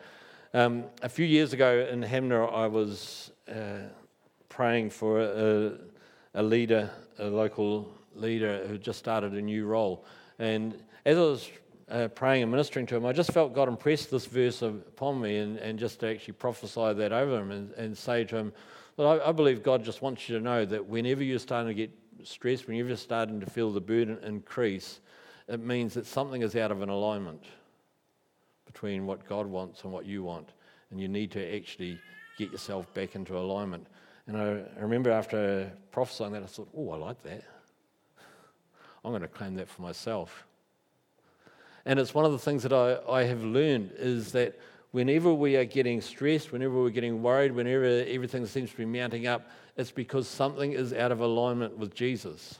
Um, 0.54 0.86
a 1.02 1.10
few 1.10 1.26
years 1.26 1.52
ago 1.52 1.86
in 1.92 2.02
Hanmer, 2.02 2.50
I 2.54 2.68
was 2.68 3.32
uh, 3.50 3.88
praying 4.48 4.92
for 4.92 5.22
a, 5.22 5.74
a 6.36 6.44
leader, 6.44 6.90
a 7.20 7.26
local 7.26 7.94
leader 8.16 8.66
who 8.68 8.78
just 8.78 9.00
started 9.00 9.34
a 9.34 9.42
new 9.42 9.66
role. 9.66 10.06
And 10.40 10.82
as 11.06 11.18
I 11.18 11.22
was 11.22 11.50
uh, 11.90 12.08
praying 12.10 12.44
and 12.44 12.52
ministering 12.52 12.86
to 12.88 12.96
him, 12.96 13.06
I 13.06 13.12
just 13.12 13.32
felt 13.34 13.54
God 13.54 13.68
impress 13.68 14.06
this 14.06 14.26
verse 14.26 14.62
upon 14.62 15.20
me 15.20 15.40
and, 15.40 15.58
and 15.58 15.78
just 15.78 16.00
to 16.02 16.08
actually 16.08 16.36
prophesy 16.36 16.94
that 16.94 17.12
over 17.12 17.38
him 17.38 17.52
and, 17.52 17.72
and 17.74 17.98
say 17.98 18.24
to 18.26 18.38
him, 18.38 18.54
well, 18.98 19.22
I, 19.22 19.30
I, 19.30 19.32
believe 19.32 19.64
God 19.64 19.84
just 19.84 20.02
wants 20.02 20.28
you 20.28 20.38
to 20.38 20.44
know 20.44 20.66
that 20.66 20.86
whenever 20.86 21.24
you're 21.24 21.40
starting 21.40 21.68
to 21.70 21.74
get 21.74 21.92
stressed, 22.24 22.68
whenever 22.68 22.90
you're 22.90 22.98
starting 22.98 23.40
to 23.40 23.50
feel 23.50 23.72
the 23.72 23.82
burden 23.82 24.18
increase, 24.24 25.00
it 25.48 25.60
means 25.60 25.94
that 25.94 26.06
something 26.06 26.42
is 26.42 26.56
out 26.56 26.72
of 26.72 26.82
an 26.82 26.90
alignment 26.90 27.44
between 28.66 29.06
what 29.06 29.28
God 29.28 29.48
wants 29.48 29.84
and 29.84 29.92
what 29.92 30.06
you 30.06 30.24
want. 30.24 30.50
And 30.92 31.00
you 31.00 31.08
need 31.08 31.32
to 31.32 31.56
actually 31.56 32.00
get 32.38 32.52
yourself 32.52 32.94
back 32.94 33.16
into 33.16 33.38
alignment. 33.38 33.88
And 34.28 34.38
I, 34.38 34.64
I 34.78 34.82
remember 34.82 35.12
after 35.12 35.72
prophesying 35.92 36.34
that, 36.34 36.44
I 36.44 36.46
thought, 36.46 36.70
oh, 36.76 36.92
I 36.92 36.98
like 36.98 37.22
that. 37.24 37.44
I'm 39.04 39.12
going 39.12 39.22
to 39.22 39.28
claim 39.28 39.56
that 39.56 39.68
for 39.68 39.82
myself. 39.82 40.46
And 41.86 42.00
it's 42.00 42.14
one 42.14 42.26
of 42.26 42.32
the 42.32 42.40
things 42.40 42.64
that 42.64 42.74
I, 42.74 43.00
I 43.12 43.24
have 43.24 43.44
learned 43.44 43.94
is 43.98 44.32
that 44.34 44.60
whenever 44.92 45.34
we 45.34 45.56
are 45.56 45.66
getting 45.66 46.02
stressed, 46.02 46.52
whenever 46.52 46.82
we're 46.82 46.90
getting 46.90 47.22
worried, 47.22 47.54
whenever 47.54 47.86
everything 48.08 48.46
seems 48.46 48.72
to 48.72 48.78
be 48.78 48.86
mounting 48.86 49.28
up, 49.28 49.50
it's 49.78 49.92
because 49.92 50.28
something 50.28 50.74
is 50.74 50.94
out 50.94 51.12
of 51.12 51.22
alignment 51.22 51.78
with 51.78 51.96
Jesus. 51.96 52.60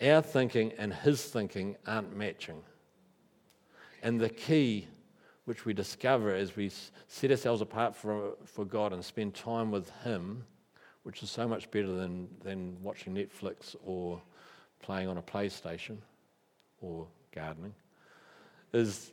Our 0.00 0.20
thinking 0.20 0.72
and 0.78 0.92
his 0.92 1.22
thinking 1.24 1.76
aren't 1.86 2.16
matching. 2.16 2.62
And 4.02 4.20
the 4.20 4.28
key, 4.28 4.88
which 5.44 5.64
we 5.64 5.72
discover 5.72 6.34
as 6.34 6.56
we 6.56 6.70
set 7.08 7.30
ourselves 7.30 7.62
apart 7.62 7.96
for, 7.96 8.32
for 8.44 8.64
God 8.64 8.92
and 8.92 9.04
spend 9.04 9.34
time 9.34 9.70
with 9.70 9.90
him, 10.02 10.44
which 11.04 11.22
is 11.22 11.30
so 11.30 11.48
much 11.48 11.70
better 11.70 11.92
than, 11.92 12.28
than 12.42 12.76
watching 12.82 13.14
Netflix 13.14 13.74
or 13.84 14.20
playing 14.82 15.08
on 15.08 15.18
a 15.18 15.22
PlayStation 15.22 15.96
or 16.80 17.06
gardening, 17.34 17.74
is 18.72 19.12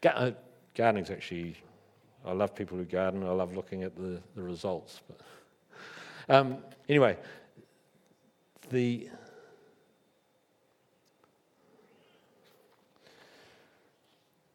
gardening's 0.00 1.10
actually, 1.10 1.56
I 2.24 2.32
love 2.32 2.54
people 2.54 2.78
who 2.78 2.84
garden. 2.84 3.22
I 3.24 3.30
love 3.30 3.54
looking 3.54 3.82
at 3.82 3.96
the, 3.96 4.20
the 4.34 4.42
results. 4.42 5.00
But 5.08 5.20
um, 6.34 6.58
anyway, 6.88 7.16
the 8.70 9.08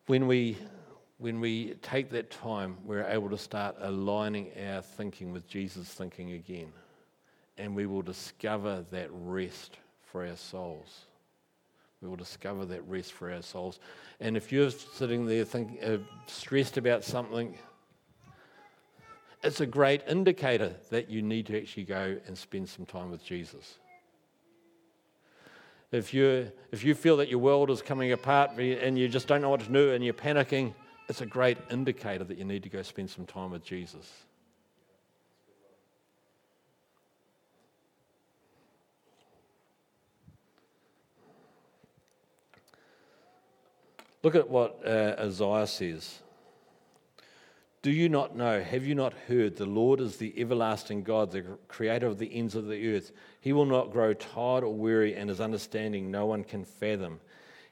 when 0.08 0.28
we 0.28 0.58
when 1.18 1.40
we 1.40 1.76
take 1.82 2.10
that 2.12 2.30
time, 2.30 2.78
we're 2.84 3.06
able 3.06 3.30
to 3.30 3.38
start 3.38 3.76
aligning 3.80 4.52
our 4.68 4.82
thinking 4.82 5.32
with 5.32 5.48
Jesus' 5.48 5.88
thinking 5.88 6.34
again, 6.34 6.72
and 7.58 7.74
we 7.74 7.86
will 7.86 8.02
discover 8.02 8.86
that 8.92 9.10
rest 9.12 9.78
for 10.04 10.28
our 10.28 10.36
souls. 10.36 11.06
We 12.06 12.10
will 12.10 12.18
discover 12.18 12.66
that 12.66 12.88
rest 12.88 13.14
for 13.14 13.32
our 13.32 13.42
souls. 13.42 13.80
And 14.20 14.38
if 14.38 14.52
you're 14.52 14.70
sitting 14.70 15.26
there 15.26 15.44
thinking, 15.44 15.84
uh, 15.84 15.98
stressed 16.28 16.78
about 16.78 17.04
something, 17.04 17.58
it's 19.44 19.60
a 19.60 19.66
great 19.66 20.04
indicator 20.08 20.76
that 20.92 21.10
you 21.10 21.24
need 21.24 21.48
to 21.48 21.60
actually 21.60 21.86
go 21.86 22.16
and 22.28 22.38
spend 22.38 22.70
some 22.70 22.86
time 22.86 23.10
with 23.10 23.26
Jesus. 23.26 23.80
If, 25.92 26.14
you 26.14 26.52
if 26.72 26.84
you 26.84 26.94
feel 26.94 27.18
that 27.18 27.28
your 27.28 27.40
world 27.40 27.72
is 27.72 27.82
coming 27.82 28.12
apart 28.12 28.52
and 28.52 29.00
you 29.00 29.08
just 29.08 29.28
don't 29.28 29.42
know 29.42 29.50
what 29.50 29.62
to 29.62 29.72
do 29.72 29.92
and 29.92 30.06
you're 30.06 30.14
panicking, 30.14 30.76
it's 31.10 31.22
a 31.22 31.26
great 31.26 31.58
indicator 31.72 32.24
that 32.24 32.38
you 32.38 32.46
need 32.46 32.62
to 32.62 32.70
go 32.70 32.84
spend 32.84 33.10
some 33.10 33.26
time 33.26 33.50
with 33.50 33.64
Jesus. 33.64 34.12
Look 44.26 44.34
at 44.34 44.50
what 44.50 44.80
uh, 44.84 45.16
Isaiah 45.20 45.68
says. 45.68 46.18
Do 47.84 47.92
you 47.92 48.10
not 48.10 48.36
know? 48.36 48.60
Have 48.60 48.84
you 48.84 48.96
not 48.96 49.14
heard? 49.28 49.56
The 49.56 49.68
Lord 49.68 50.00
is 50.00 50.18
the 50.18 50.34
everlasting 50.36 51.04
God, 51.04 51.30
the 51.30 51.44
creator 51.68 52.08
of 52.08 52.18
the 52.18 52.34
ends 52.34 52.56
of 52.56 52.66
the 52.66 52.96
earth. 52.96 53.12
He 53.40 53.54
will 53.54 53.68
not 53.68 53.92
grow 53.92 54.16
tired 54.16 54.64
or 54.64 54.74
weary, 54.74 55.14
and 55.14 55.30
his 55.30 55.40
understanding 55.40 56.10
no 56.10 56.26
one 56.26 56.44
can 56.44 56.66
fathom. 56.66 57.20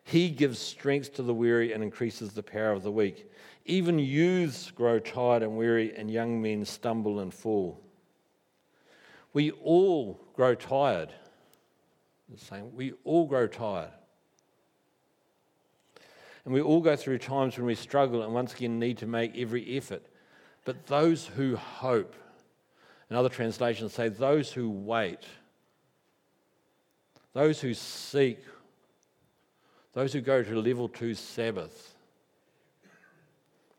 He 0.03 0.29
gives 0.29 0.59
strength 0.59 1.15
to 1.15 1.23
the 1.23 1.33
weary 1.33 1.73
and 1.73 1.81
increases 1.81 2.33
the 2.33 2.43
power 2.43 2.71
of 2.71 2.83
the 2.83 2.91
weak. 2.91 3.31
Even 3.65 3.97
youths 3.97 4.69
grow 4.69 4.99
tired 4.99 5.41
and 5.41 5.57
weary, 5.57 5.95
and 5.95 6.11
young 6.11 6.39
men 6.39 6.65
stumble 6.65 7.21
and 7.21 7.33
fall. 7.33 7.81
We 9.33 9.49
all 9.49 10.21
grow 10.35 10.53
tired. 10.53 11.09
The 12.29 12.37
same. 12.37 12.75
We 12.75 12.93
all 13.05 13.25
grow 13.25 13.47
tired. 13.47 13.89
And 16.45 16.53
we 16.53 16.61
all 16.61 16.81
go 16.81 16.95
through 16.95 17.19
times 17.19 17.57
when 17.57 17.65
we 17.65 17.75
struggle 17.75 18.21
and 18.21 18.33
once 18.33 18.53
again 18.53 18.79
need 18.79 18.97
to 18.99 19.07
make 19.07 19.37
every 19.37 19.77
effort. 19.77 20.05
But 20.65 20.87
those 20.87 21.25
who 21.25 21.55
hope, 21.55 22.15
and 23.09 23.17
other 23.17 23.29
translations 23.29 23.93
say 23.93 24.09
those 24.09 24.51
who 24.51 24.69
wait, 24.69 25.19
those 27.33 27.61
who 27.61 27.73
seek, 27.73 28.39
those 29.93 30.13
who 30.13 30.21
go 30.21 30.43
to 30.43 30.61
level 30.61 30.87
two 30.87 31.13
Sabbath, 31.13 31.95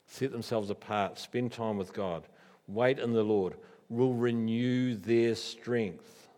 set 0.06 0.32
themselves 0.32 0.70
apart, 0.70 1.18
spend 1.18 1.52
time 1.52 1.76
with 1.76 1.92
God, 1.92 2.24
wait 2.66 2.98
in 2.98 3.12
the 3.12 3.22
Lord, 3.22 3.54
will 3.88 4.14
renew 4.14 4.94
their 4.94 5.34
strength. 5.34 6.28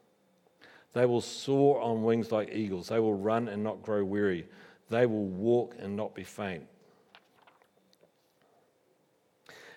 They 0.92 1.06
will 1.06 1.20
soar 1.20 1.80
on 1.82 2.04
wings 2.04 2.32
like 2.32 2.50
eagles. 2.52 2.88
They 2.88 2.98
will 2.98 3.14
run 3.14 3.48
and 3.48 3.62
not 3.62 3.82
grow 3.82 4.02
weary. 4.02 4.46
They 4.88 5.06
will 5.06 5.26
walk 5.26 5.74
and 5.78 5.96
not 5.96 6.14
be 6.14 6.24
faint. 6.24 6.66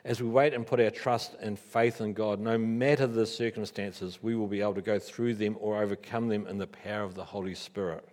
As 0.05 0.21
we 0.21 0.29
wait 0.29 0.53
and 0.53 0.65
put 0.65 0.79
our 0.79 0.89
trust 0.89 1.35
and 1.41 1.59
faith 1.59 1.99
in 1.99 2.13
God, 2.13 2.39
no 2.39 2.57
matter 2.57 3.05
the 3.05 3.25
circumstances, 3.25 4.19
we 4.21 4.35
will 4.35 4.47
be 4.47 4.61
able 4.61 4.75
to 4.75 4.81
go 4.81 4.97
through 4.97 5.35
them 5.35 5.57
or 5.59 5.81
overcome 5.81 6.29
them 6.29 6.47
in 6.47 6.57
the 6.57 6.67
power 6.67 7.03
of 7.03 7.15
the 7.15 7.25
Holy 7.25 7.53
Spirit. 7.53 8.07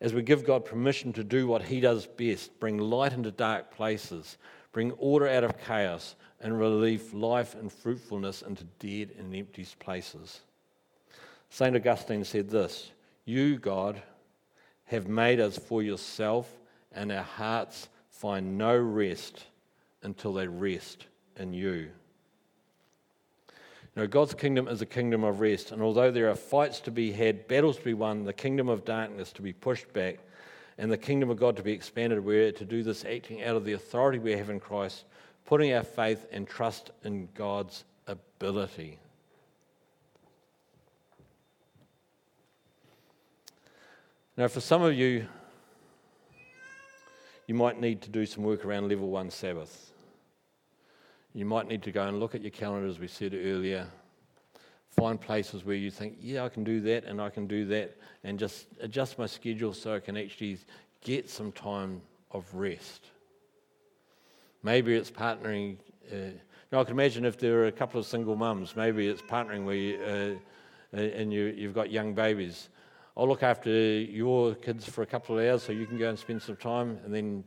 As 0.00 0.14
we 0.14 0.22
give 0.22 0.44
God 0.44 0.64
permission 0.64 1.12
to 1.12 1.22
do 1.22 1.46
what 1.46 1.62
He 1.62 1.80
does 1.80 2.06
best 2.06 2.58
bring 2.58 2.78
light 2.78 3.12
into 3.12 3.30
dark 3.30 3.70
places, 3.70 4.36
bring 4.72 4.92
order 4.92 5.28
out 5.28 5.44
of 5.44 5.58
chaos, 5.64 6.16
and 6.40 6.58
relieve 6.58 7.12
life 7.12 7.54
and 7.54 7.70
fruitfulness 7.70 8.42
into 8.42 8.64
dead 8.78 9.14
and 9.18 9.34
empty 9.34 9.66
places. 9.78 10.40
St. 11.50 11.76
Augustine 11.76 12.24
said 12.24 12.48
this 12.48 12.90
You, 13.24 13.58
God, 13.58 14.02
have 14.90 15.06
made 15.06 15.38
us 15.38 15.56
for 15.56 15.82
yourself, 15.82 16.52
and 16.92 17.12
our 17.12 17.22
hearts 17.22 17.88
find 18.10 18.58
no 18.58 18.76
rest 18.76 19.44
until 20.02 20.32
they 20.32 20.48
rest 20.48 21.06
in 21.36 21.52
you. 21.52 21.88
Know, 23.94 24.08
God's 24.08 24.34
kingdom 24.34 24.66
is 24.66 24.82
a 24.82 24.86
kingdom 24.86 25.22
of 25.22 25.38
rest, 25.38 25.70
and 25.70 25.80
although 25.80 26.10
there 26.10 26.28
are 26.28 26.34
fights 26.34 26.80
to 26.80 26.90
be 26.90 27.12
had, 27.12 27.46
battles 27.46 27.76
to 27.76 27.84
be 27.84 27.94
won, 27.94 28.24
the 28.24 28.32
kingdom 28.32 28.68
of 28.68 28.84
darkness 28.84 29.32
to 29.32 29.42
be 29.42 29.52
pushed 29.52 29.92
back, 29.92 30.18
and 30.76 30.90
the 30.90 30.98
kingdom 30.98 31.30
of 31.30 31.38
God 31.38 31.56
to 31.56 31.62
be 31.62 31.72
expanded, 31.72 32.24
we're 32.24 32.50
to 32.50 32.64
do 32.64 32.82
this 32.82 33.04
acting 33.04 33.44
out 33.44 33.56
of 33.56 33.64
the 33.64 33.74
authority 33.74 34.18
we 34.18 34.32
have 34.32 34.50
in 34.50 34.58
Christ, 34.58 35.04
putting 35.44 35.72
our 35.72 35.84
faith 35.84 36.26
and 36.32 36.48
trust 36.48 36.90
in 37.04 37.28
God's 37.34 37.84
ability. 38.08 38.98
Now, 44.40 44.48
for 44.48 44.60
some 44.60 44.80
of 44.80 44.94
you, 44.94 45.26
you 47.46 47.54
might 47.54 47.78
need 47.78 48.00
to 48.00 48.08
do 48.08 48.24
some 48.24 48.42
work 48.42 48.64
around 48.64 48.88
level 48.88 49.10
one 49.10 49.28
Sabbath. 49.28 49.92
You 51.34 51.44
might 51.44 51.68
need 51.68 51.82
to 51.82 51.92
go 51.92 52.08
and 52.08 52.18
look 52.18 52.34
at 52.34 52.40
your 52.40 52.50
calendar, 52.50 52.88
as 52.88 52.98
we 52.98 53.06
said 53.06 53.34
earlier. 53.34 53.86
Find 54.88 55.20
places 55.20 55.66
where 55.66 55.76
you 55.76 55.90
think, 55.90 56.16
yeah, 56.22 56.42
I 56.42 56.48
can 56.48 56.64
do 56.64 56.80
that 56.80 57.04
and 57.04 57.20
I 57.20 57.28
can 57.28 57.46
do 57.46 57.66
that, 57.66 57.98
and 58.24 58.38
just 58.38 58.68
adjust 58.80 59.18
my 59.18 59.26
schedule 59.26 59.74
so 59.74 59.94
I 59.94 60.00
can 60.00 60.16
actually 60.16 60.56
get 61.02 61.28
some 61.28 61.52
time 61.52 62.00
of 62.30 62.46
rest. 62.54 63.08
Maybe 64.62 64.94
it's 64.94 65.10
partnering 65.10 65.76
uh, 66.10 66.30
I 66.72 66.84
can 66.84 66.92
imagine 66.92 67.26
if 67.26 67.38
there 67.38 67.58
are 67.58 67.66
a 67.66 67.72
couple 67.72 68.00
of 68.00 68.06
single 68.06 68.36
mums, 68.36 68.74
maybe 68.74 69.06
it's 69.06 69.20
partnering 69.20 69.66
where 69.66 69.74
you, 69.74 70.38
uh, 70.94 70.96
and 70.96 71.30
you, 71.30 71.54
you've 71.54 71.74
got 71.74 71.90
young 71.90 72.14
babies. 72.14 72.70
I'll 73.20 73.28
look 73.28 73.42
after 73.42 73.70
your 73.70 74.54
kids 74.54 74.88
for 74.88 75.02
a 75.02 75.06
couple 75.06 75.38
of 75.38 75.44
hours 75.44 75.62
so 75.62 75.72
you 75.72 75.84
can 75.84 75.98
go 75.98 76.08
and 76.08 76.18
spend 76.18 76.40
some 76.40 76.56
time 76.56 76.98
and 77.04 77.14
then 77.14 77.44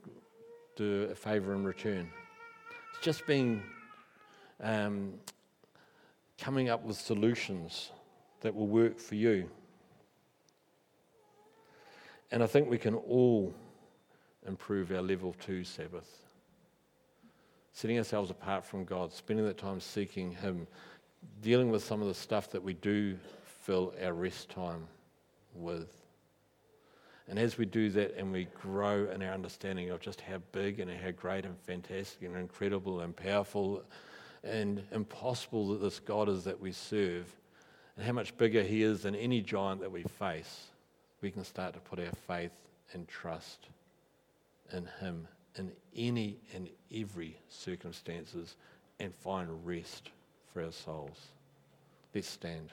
do 0.75 1.07
a 1.11 1.15
favour 1.15 1.55
in 1.55 1.63
return. 1.63 2.11
It's 2.91 3.03
just 3.03 3.25
being 3.25 3.63
um, 4.61 5.15
coming 6.37 6.69
up 6.69 6.83
with 6.83 6.95
solutions 6.95 7.89
that 8.41 8.53
will 8.53 8.67
work 8.67 8.99
for 8.99 9.15
you. 9.15 9.49
And 12.31 12.43
I 12.43 12.45
think 12.45 12.69
we 12.69 12.77
can 12.77 12.93
all 12.93 13.51
improve 14.47 14.91
our 14.91 15.01
level 15.01 15.35
two 15.39 15.63
Sabbath. 15.63 16.27
Setting 17.71 17.97
ourselves 17.97 18.29
apart 18.29 18.63
from 18.63 18.85
God, 18.85 19.11
spending 19.11 19.47
that 19.47 19.57
time 19.57 19.79
seeking 19.79 20.33
Him, 20.33 20.67
dealing 21.41 21.71
with 21.71 21.83
some 21.83 21.99
of 21.99 22.07
the 22.07 22.13
stuff 22.13 22.51
that 22.51 22.61
we 22.61 22.73
do 22.75 23.17
fill 23.63 23.91
our 24.03 24.13
rest 24.13 24.51
time 24.51 24.87
with. 25.55 25.89
And 27.27 27.39
as 27.39 27.57
we 27.57 27.65
do 27.65 27.89
that 27.91 28.17
and 28.17 28.31
we 28.31 28.45
grow 28.61 29.09
in 29.09 29.23
our 29.23 29.33
understanding 29.33 29.89
of 29.89 30.01
just 30.01 30.21
how 30.21 30.39
big 30.51 30.79
and 30.79 30.91
how 30.91 31.11
great 31.11 31.45
and 31.45 31.57
fantastic 31.59 32.23
and 32.23 32.35
incredible 32.35 32.99
and 32.99 33.15
powerful 33.15 33.83
and 34.43 34.83
impossible 34.91 35.69
that 35.69 35.81
this 35.81 35.99
God 35.99 36.27
is 36.27 36.43
that 36.43 36.59
we 36.59 36.73
serve, 36.73 37.33
and 37.95 38.05
how 38.05 38.11
much 38.11 38.35
bigger 38.37 38.61
He 38.61 38.83
is 38.83 39.03
than 39.03 39.15
any 39.15 39.41
giant 39.41 39.81
that 39.81 39.91
we 39.91 40.03
face, 40.03 40.67
we 41.21 41.31
can 41.31 41.45
start 41.45 41.73
to 41.75 41.79
put 41.79 41.99
our 41.99 42.11
faith 42.27 42.51
and 42.91 43.07
trust 43.07 43.67
in 44.73 44.87
Him 44.99 45.27
in 45.55 45.71
any 45.95 46.39
and 46.53 46.67
every 46.93 47.37
circumstances 47.47 48.55
and 48.99 49.13
find 49.15 49.65
rest 49.65 50.09
for 50.51 50.63
our 50.63 50.71
souls. 50.71 51.27
Let's 52.13 52.29
stand. 52.29 52.69